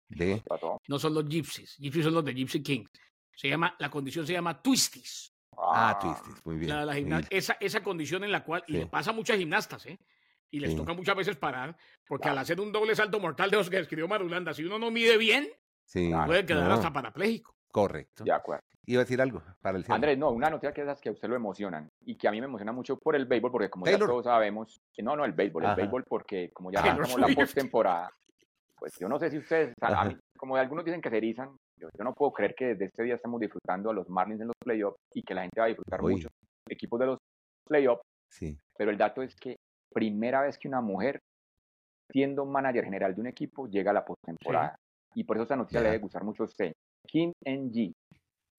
¿De? 0.09 0.43
No 0.89 0.99
son 0.99 1.15
los 1.15 1.29
Gypsies. 1.29 1.77
Gypsies 1.79 2.05
son 2.05 2.15
los 2.15 2.25
de 2.25 2.35
Gypsy 2.35 2.63
Kings. 2.63 2.91
Se 3.33 3.49
llama, 3.49 3.75
la 3.79 3.89
condición 3.89 4.27
se 4.27 4.33
llama 4.33 4.61
Twisties. 4.61 5.33
Ah, 5.57 5.97
Twisties, 6.01 6.45
muy 6.45 6.57
bien. 6.57 7.11
La, 7.11 7.23
esa, 7.31 7.57
esa 7.61 7.81
condición 7.81 8.25
en 8.25 8.33
la 8.33 8.43
cual, 8.43 8.65
y 8.67 8.73
le 8.73 8.87
pasa 8.87 9.11
a 9.11 9.15
muchas 9.15 9.39
gimnastas, 9.39 9.87
¿eh? 9.87 9.99
Y 10.53 10.59
les 10.59 10.75
toca 10.75 10.93
muchas 10.95 11.15
veces 11.15 11.37
parar, 11.37 11.77
porque 12.09 12.29
al 12.29 12.37
hacer 12.37 12.61
un 12.61 12.73
doble 12.73 12.97
salto 12.97 13.21
mortal 13.21 13.51
de 13.51 13.57
los 13.57 13.71
que 13.71 13.79
escribió 13.79 14.09
Marulanda, 14.09 14.53
si 14.53 14.65
uno 14.65 14.81
no 14.81 14.91
mide 14.91 15.17
bien, 15.17 15.49
puede 16.27 16.47
quedar 16.47 16.71
hasta 16.71 16.93
parapléjico. 16.93 17.55
Correcto. 17.71 18.25
De 18.25 18.33
acuerdo. 18.33 18.65
Iba 18.87 19.03
a 19.03 19.05
decir 19.05 19.21
algo 19.21 19.43
para 19.61 19.79
el 19.79 19.85
Andrés, 19.89 20.19
no, 20.19 20.31
una 20.31 20.51
noticia 20.51 20.73
que 20.73 20.83
esas 20.83 21.01
que 21.01 21.11
a 21.11 21.13
usted 21.13 21.29
lo 21.29 21.37
emocionan 21.37 21.89
y 22.01 22.17
que 22.17 22.27
a 22.27 22.33
mí 22.33 22.41
me 22.41 22.47
emociona 22.47 22.73
mucho 22.73 22.99
por 22.99 23.15
el 23.15 23.27
béisbol, 23.27 23.53
porque 23.53 23.71
como 23.71 23.87
ya 23.87 23.99
todos 23.99 24.25
sabemos, 24.25 24.81
no, 24.99 25.15
no, 25.15 25.25
el 25.25 25.33
béisbol, 25.33 25.65
el 25.65 25.77
béisbol, 25.77 26.05
porque 26.09 26.51
como 26.53 26.73
ya 26.73 26.81
estamos 26.81 27.21
la 27.21 27.29
postemporada, 27.29 28.11
pues 28.77 28.93
yo 28.99 29.09
no 29.09 29.19
sé 29.19 29.31
si 29.31 29.39
ustedes, 29.39 29.75
a 29.81 30.05
mí, 30.07 30.17
como 30.37 30.57
algunos 30.57 30.85
dicen 30.85 31.01
que 31.01 31.11
se 31.11 31.19
erizan, 31.19 31.55
yo, 31.77 31.89
no 31.99 32.15
puedo 32.15 32.33
creer 32.33 32.55
que 32.55 32.67
desde 32.69 32.87
este 32.87 33.05
día 33.05 33.15
estamos 33.15 33.41
disfrutando 33.41 33.91
a 33.91 33.95
los 33.95 34.09
Marlins 34.09 34.41
en 34.41 34.49
los 34.49 34.57
playoffs 34.59 34.99
y 35.15 35.23
que 35.23 35.35
la 35.35 35.43
gente 35.43 35.61
va 35.61 35.67
a 35.67 35.69
disfrutar 35.69 36.03
mucho. 36.03 36.29
Equipos 36.69 36.99
de 36.99 37.07
los 37.07 37.19
playoffs. 37.67 38.03
Sí. 38.31 38.57
Pero 38.77 38.91
el 38.91 38.99
dato 38.99 39.23
es 39.23 39.37
que 39.37 39.57
primera 39.93 40.43
vez 40.43 40.59
que 40.59 40.69
una 40.69 40.81
mujer, 40.81 41.21
siendo 42.11 42.45
manager 42.45 42.85
general 42.85 43.15
de 43.15 43.21
un 43.21 43.27
equipo, 43.27 43.69
llega 43.69 43.91
a 43.91 43.95
la 43.95 44.05
postemporada. 44.05 44.77
Y 45.15 45.25
por 45.25 45.37
eso 45.37 45.43
esta 45.43 45.57
noticia 45.57 45.81
le 45.81 45.87
debe 45.87 45.99
gustar 45.99 46.25
mucho 46.25 46.45
a 46.45 46.47
usted. 46.47 46.73
Kim 47.07 47.33
Ng, 47.45 47.93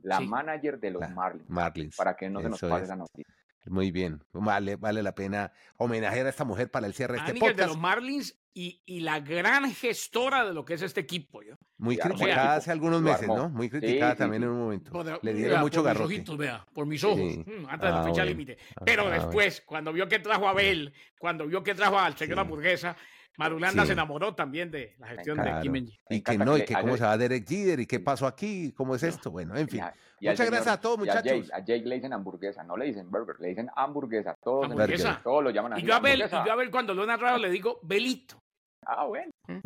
la 0.04 0.20
manager 0.20 0.80
de 0.80 0.92
los 0.92 1.04
Marlins, 1.48 1.96
Para 1.96 2.16
que 2.16 2.30
no 2.30 2.42
se 2.42 2.50
nos 2.50 2.60
pase 2.60 2.86
esa 2.86 2.96
noticia. 2.96 3.34
Muy 3.68 3.92
bien, 3.92 4.24
vale, 4.34 4.76
vale 4.76 5.04
la 5.04 5.14
pena 5.14 5.52
homenajear 5.78 6.26
a 6.26 6.30
esta 6.30 6.44
mujer 6.46 6.72
para 6.72 6.88
el 6.88 6.94
cierre 6.96 7.14
de 7.14 7.20
este 7.20 7.34
podcast. 7.40 7.60
de 7.60 7.68
los 7.68 7.78
Marlins 7.78 8.36
y, 8.54 8.82
y, 8.86 9.02
la 9.02 9.20
gran 9.20 9.72
gestora 9.72 10.46
de 10.46 10.54
lo 10.54 10.66
que 10.66 10.74
es 10.74 10.82
este 10.82 11.02
equipo. 11.02 11.44
¿yo? 11.44 11.56
Muy 11.78 11.96
criticada 11.96 12.56
hace 12.56 12.72
algunos 12.72 13.02
meses, 13.02 13.28
¿no? 13.28 13.50
Muy 13.50 13.70
criticada 13.70 14.16
también 14.16 14.44
en 14.44 14.50
un 14.50 14.60
momento. 14.60 15.20
Le 15.22 15.34
dieron 15.34 15.62
mucho 15.62 15.84
por 15.84 15.94
Mis 15.94 16.02
ojitos, 16.02 16.38
vea, 16.38 16.66
por 16.74 16.86
mis 16.88 17.04
ojos, 17.04 17.20
mm, 17.20 17.68
antes 17.70 17.82
de 17.82 17.90
la 17.90 18.02
ah, 18.02 18.04
fecha 18.04 18.26
límite. 18.26 18.58
Pero 18.84 19.08
ah, 19.08 19.12
después, 19.12 19.62
cuando 19.62 19.94
vio 19.94 20.08
que 20.08 20.20
trajo 20.20 20.50
a 20.50 20.54
Bell, 20.54 20.92
cuando 21.20 21.46
vio 21.46 21.64
que 21.64 21.76
trajo 21.76 22.00
al 22.00 22.18
señor 22.18 22.40
hamburguesa, 22.40 22.98
Marulanda 23.38 23.86
se 23.86 23.94
enamoró 23.94 24.36
también 24.36 24.70
de 24.72 24.96
la 25.00 25.08
gestión 25.08 25.38
de 25.38 25.60
Kim 25.62 25.88
Y 26.10 26.22
que 26.22 26.38
no, 26.38 26.58
y 26.58 26.66
que 26.66 26.74
cómo 26.74 26.98
se 26.98 27.04
va 27.04 27.18
Derek 27.18 27.48
Jeter, 27.48 27.80
y 27.80 27.86
qué 27.86 28.00
pasó 28.00 28.28
aquí, 28.28 28.72
cómo 28.74 28.96
es 28.96 29.04
esto. 29.04 29.32
Bueno, 29.32 29.56
en 29.56 29.68
fin. 29.68 29.84
Muchas 30.20 30.48
gracias 30.48 30.76
a 30.76 30.80
todos, 30.80 31.00
muchachos. 31.00 31.52
A 31.54 31.60
Jake, 31.60 31.84
le 31.86 31.96
dicen 31.96 32.14
hamburguesa, 32.14 32.64
no 32.64 32.78
le 32.78 32.86
dicen 32.86 33.10
burger, 33.10 33.38
le 33.40 33.50
dicen 33.50 33.70
hamburguesa. 33.76 34.36
Todos, 34.42 34.66
hamburguesa. 34.66 35.20
todos 35.24 35.44
lo 35.44 35.50
llaman 35.50 35.74
así. 35.74 35.84
Y 35.84 35.86
yo 35.88 35.96
a 35.96 36.00
Bel, 36.00 36.22
y 36.22 36.30
yo 36.30 36.52
a 36.52 36.56
Bel 36.56 36.70
cuando 36.70 36.94
lo 36.94 37.04
he 37.04 37.08
narrado 37.08 37.38
le 37.38 37.50
digo 37.50 37.80
Belito. 37.84 38.42
Ah, 38.86 39.06
bueno. 39.06 39.32
¿Mm? 39.48 39.60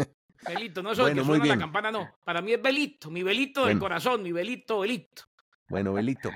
Belito, 0.48 0.84
no 0.84 0.92
es 0.92 1.00
bueno, 1.00 1.22
que 1.22 1.26
suena 1.26 1.46
la 1.46 1.58
campana, 1.58 1.92
no. 1.92 2.10
Para 2.24 2.42
mí 2.42 2.54
es 2.54 2.62
Belito, 2.62 3.10
mi 3.10 3.24
Belito 3.24 3.66
del 3.66 3.80
corazón, 3.80 4.22
mi 4.22 4.32
Belito, 4.32 4.80
Belito. 4.80 5.24
Bueno, 5.68 5.94
Belito. 5.94 6.30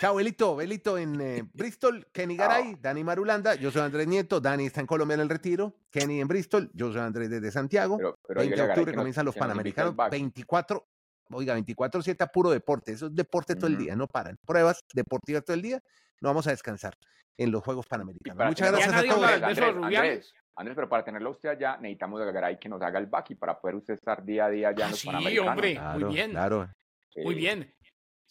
Chao, 0.00 0.16
Belito. 0.16 0.56
Belito 0.56 0.98
en 0.98 1.20
eh, 1.20 1.44
Bristol, 1.52 2.06
Kenny 2.12 2.36
Garay, 2.36 2.76
Dani 2.80 3.04
Marulanda. 3.04 3.54
Yo 3.54 3.70
soy 3.70 3.82
Andrés 3.82 4.06
Nieto. 4.06 4.40
Dani 4.40 4.66
está 4.66 4.80
en 4.80 4.86
Colombia 4.86 5.14
en 5.14 5.20
el 5.20 5.28
retiro. 5.28 5.76
Kenny 5.90 6.20
en 6.20 6.28
Bristol. 6.28 6.70
Yo 6.74 6.92
soy 6.92 7.00
Andrés 7.00 7.30
desde 7.30 7.50
Santiago. 7.50 7.98
20 8.28 8.56
de 8.56 8.62
octubre 8.62 8.94
comienzan 8.94 9.24
los 9.24 9.36
Panamericanos. 9.36 9.94
24, 10.10 10.86
oiga, 11.30 11.56
24-7 11.58 12.30
puro 12.32 12.50
deporte. 12.50 12.92
Eso 12.92 13.06
es 13.06 13.14
deporte 13.14 13.54
todo 13.54 13.68
el 13.68 13.78
día, 13.78 13.94
no 13.96 14.06
paran. 14.06 14.38
Pruebas 14.44 14.84
deportivas 14.94 15.44
todo 15.44 15.54
el 15.54 15.62
día. 15.62 15.82
No 16.20 16.28
vamos 16.28 16.46
a 16.46 16.50
descansar 16.50 16.96
en 17.36 17.50
los 17.50 17.62
Juegos 17.62 17.86
Panamericanos. 17.86 18.46
Muchas 18.46 18.70
gracias 18.70 18.94
a 18.94 19.02
todos. 19.02 19.24
Andrés, 19.24 20.32
Andrés, 20.54 20.74
pero 20.74 20.88
para 20.88 21.04
tenerlo 21.04 21.30
usted 21.30 21.48
allá, 21.50 21.76
necesitamos 21.78 22.20
de 22.20 22.32
Garay 22.32 22.58
que 22.58 22.68
nos 22.68 22.80
haga 22.82 22.98
el 22.98 23.06
back 23.06 23.30
y 23.30 23.34
para 23.34 23.58
poder 23.58 23.76
usted 23.76 23.94
estar 23.94 24.24
día 24.24 24.46
a 24.46 24.50
día 24.50 24.68
allá 24.68 24.84
en 24.84 24.90
los 24.90 25.00
sí, 25.00 25.06
Panamericanos. 25.06 25.50
hombre, 25.50 25.80
muy 25.98 26.14
bien. 26.14 26.30
Claro. 26.30 26.68
Muy 27.16 27.34
bien. 27.34 27.74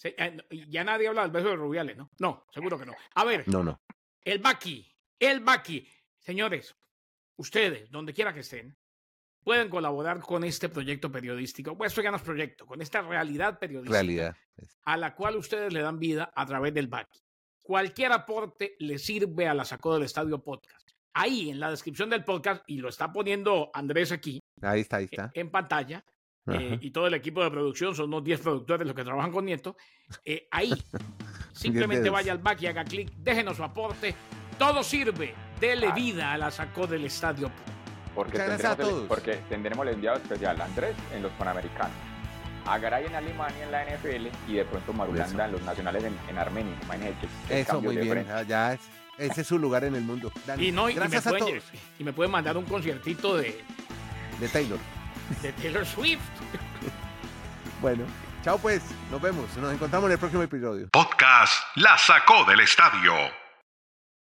Eh, 0.04 0.38
ya 0.68 0.84
nadie 0.84 1.08
habla 1.08 1.24
del 1.24 1.32
beso 1.32 1.50
de 1.50 1.56
Rubiales, 1.56 1.98
¿no? 1.98 2.10
No, 2.20 2.46
seguro 2.52 2.78
que 2.80 2.86
no. 2.86 2.94
A 3.16 3.24
ver. 3.24 3.48
No, 3.48 3.64
no. 3.64 3.82
El 4.24 4.40
Baki, 4.40 4.86
el 5.20 5.40
Baki. 5.42 5.88
Señores, 6.20 6.76
ustedes, 7.38 7.90
donde 7.90 8.14
quiera 8.14 8.34
que 8.34 8.42
estén, 8.42 8.78
pueden 9.44 9.70
colaborar 9.70 10.20
con 10.20 10.44
este 10.44 10.70
proyecto 10.70 11.12
periodístico. 11.12 11.78
Pues 11.78 11.92
esto 11.92 12.02
ya 12.02 12.12
no 12.12 12.18
es 12.18 12.24
proyecto, 12.24 12.66
con 12.66 12.82
esta 12.82 13.02
realidad 13.02 13.60
periodística. 13.60 13.98
Realidad. 13.98 14.36
A 14.84 14.98
la 14.98 15.16
cual 15.16 15.38
ustedes 15.38 15.74
le 15.74 15.82
dan 15.82 16.00
vida 16.00 16.32
a 16.36 16.46
través 16.46 16.74
del 16.74 16.88
Baki. 16.88 17.20
Cualquier 17.62 18.12
aporte 18.12 18.76
le 18.80 18.98
sirve 18.98 19.48
a 19.48 19.54
la 19.54 19.66
Sacó 19.66 19.94
del 19.94 20.04
Estadio 20.04 20.44
Podcast. 20.44 20.90
Ahí 21.14 21.50
en 21.50 21.60
la 21.60 21.70
descripción 21.70 22.10
del 22.10 22.24
podcast, 22.24 22.64
y 22.68 22.78
lo 22.78 22.90
está 22.90 23.12
poniendo 23.12 23.70
Andrés 23.74 24.12
aquí. 24.12 24.40
Ahí 24.62 24.82
está, 24.82 24.98
ahí 24.98 25.06
está. 25.06 25.32
En 25.34 25.52
pantalla 25.52 26.04
eh, 26.48 26.78
y 26.82 26.92
todo 26.92 27.08
el 27.08 27.14
equipo 27.14 27.44
de 27.44 27.52
producción, 27.52 27.96
son 27.96 28.08
unos 28.08 28.24
10 28.24 28.40
productores 28.42 28.88
los 28.88 28.96
que 28.96 29.04
trabajan 29.04 29.32
con 29.32 29.46
Nieto, 29.46 29.76
eh, 30.26 30.48
ahí 30.52 30.72
simplemente 31.54 32.10
vaya 32.10 32.32
al 32.32 32.40
back 32.40 32.62
y 32.62 32.68
haga 32.68 32.84
clic, 32.84 33.12
déjenos 33.18 33.58
su 33.58 33.64
aporte, 33.64 34.16
todo 34.58 34.84
sirve, 34.84 35.34
dele 35.60 35.88
ah. 35.88 35.94
vida 35.94 36.34
a 36.34 36.38
la 36.38 36.52
sacó 36.52 36.88
del 36.88 37.06
estadio. 37.06 37.52
Porque 38.16 38.38
tendremos, 38.38 39.08
porque 39.08 39.36
tendremos 39.48 39.88
el 39.88 39.94
enviado 39.94 40.18
especial 40.18 40.60
Andrés 40.60 40.96
en 41.16 41.24
los 41.24 41.32
Panamericanos, 41.34 41.96
a 42.66 42.78
Garay 42.78 43.06
en 43.06 43.16
Alemania 43.16 43.64
en 43.64 43.72
la 43.72 43.86
NFL 43.86 44.52
y 44.52 44.56
de 44.56 44.66
pronto 44.66 44.92
Marulanda 44.92 45.46
en 45.46 45.52
los 45.54 45.62
nacionales 45.62 46.04
en, 46.04 46.38
Armenia. 46.38 46.76
Eso, 47.50 47.82
muy 47.82 47.96
bien, 47.96 48.26
ya 48.48 48.78
ese 49.18 49.42
es 49.42 49.48
su 49.48 49.58
lugar 49.58 49.86
en 49.86 49.96
el 49.96 50.02
mundo. 50.02 50.32
y 50.58 50.72
no, 50.72 50.88
gracias 50.88 51.26
y 51.26 51.30
me, 51.30 51.36
a 51.36 51.40
todos. 51.40 51.64
y 52.00 52.04
me 52.04 52.12
pueden 52.12 52.32
mandar 52.32 52.58
un 52.58 52.66
conciertito 52.66 53.38
de 53.38 53.64
de 54.42 54.48
Taylor. 54.50 54.80
De 55.42 55.52
Taylor 55.54 55.86
Swift. 55.86 56.22
Bueno, 57.82 58.04
chao 58.44 58.58
pues, 58.58 58.84
nos 59.10 59.22
vemos, 59.22 59.46
nos 59.58 59.74
encontramos 59.74 60.08
en 60.08 60.14
el 60.14 60.20
próximo 60.20 60.44
episodio. 60.44 60.88
Podcast 60.92 61.64
La 61.76 61.98
Sacó 61.98 62.46
del 62.46 62.60
Estadio 62.60 63.41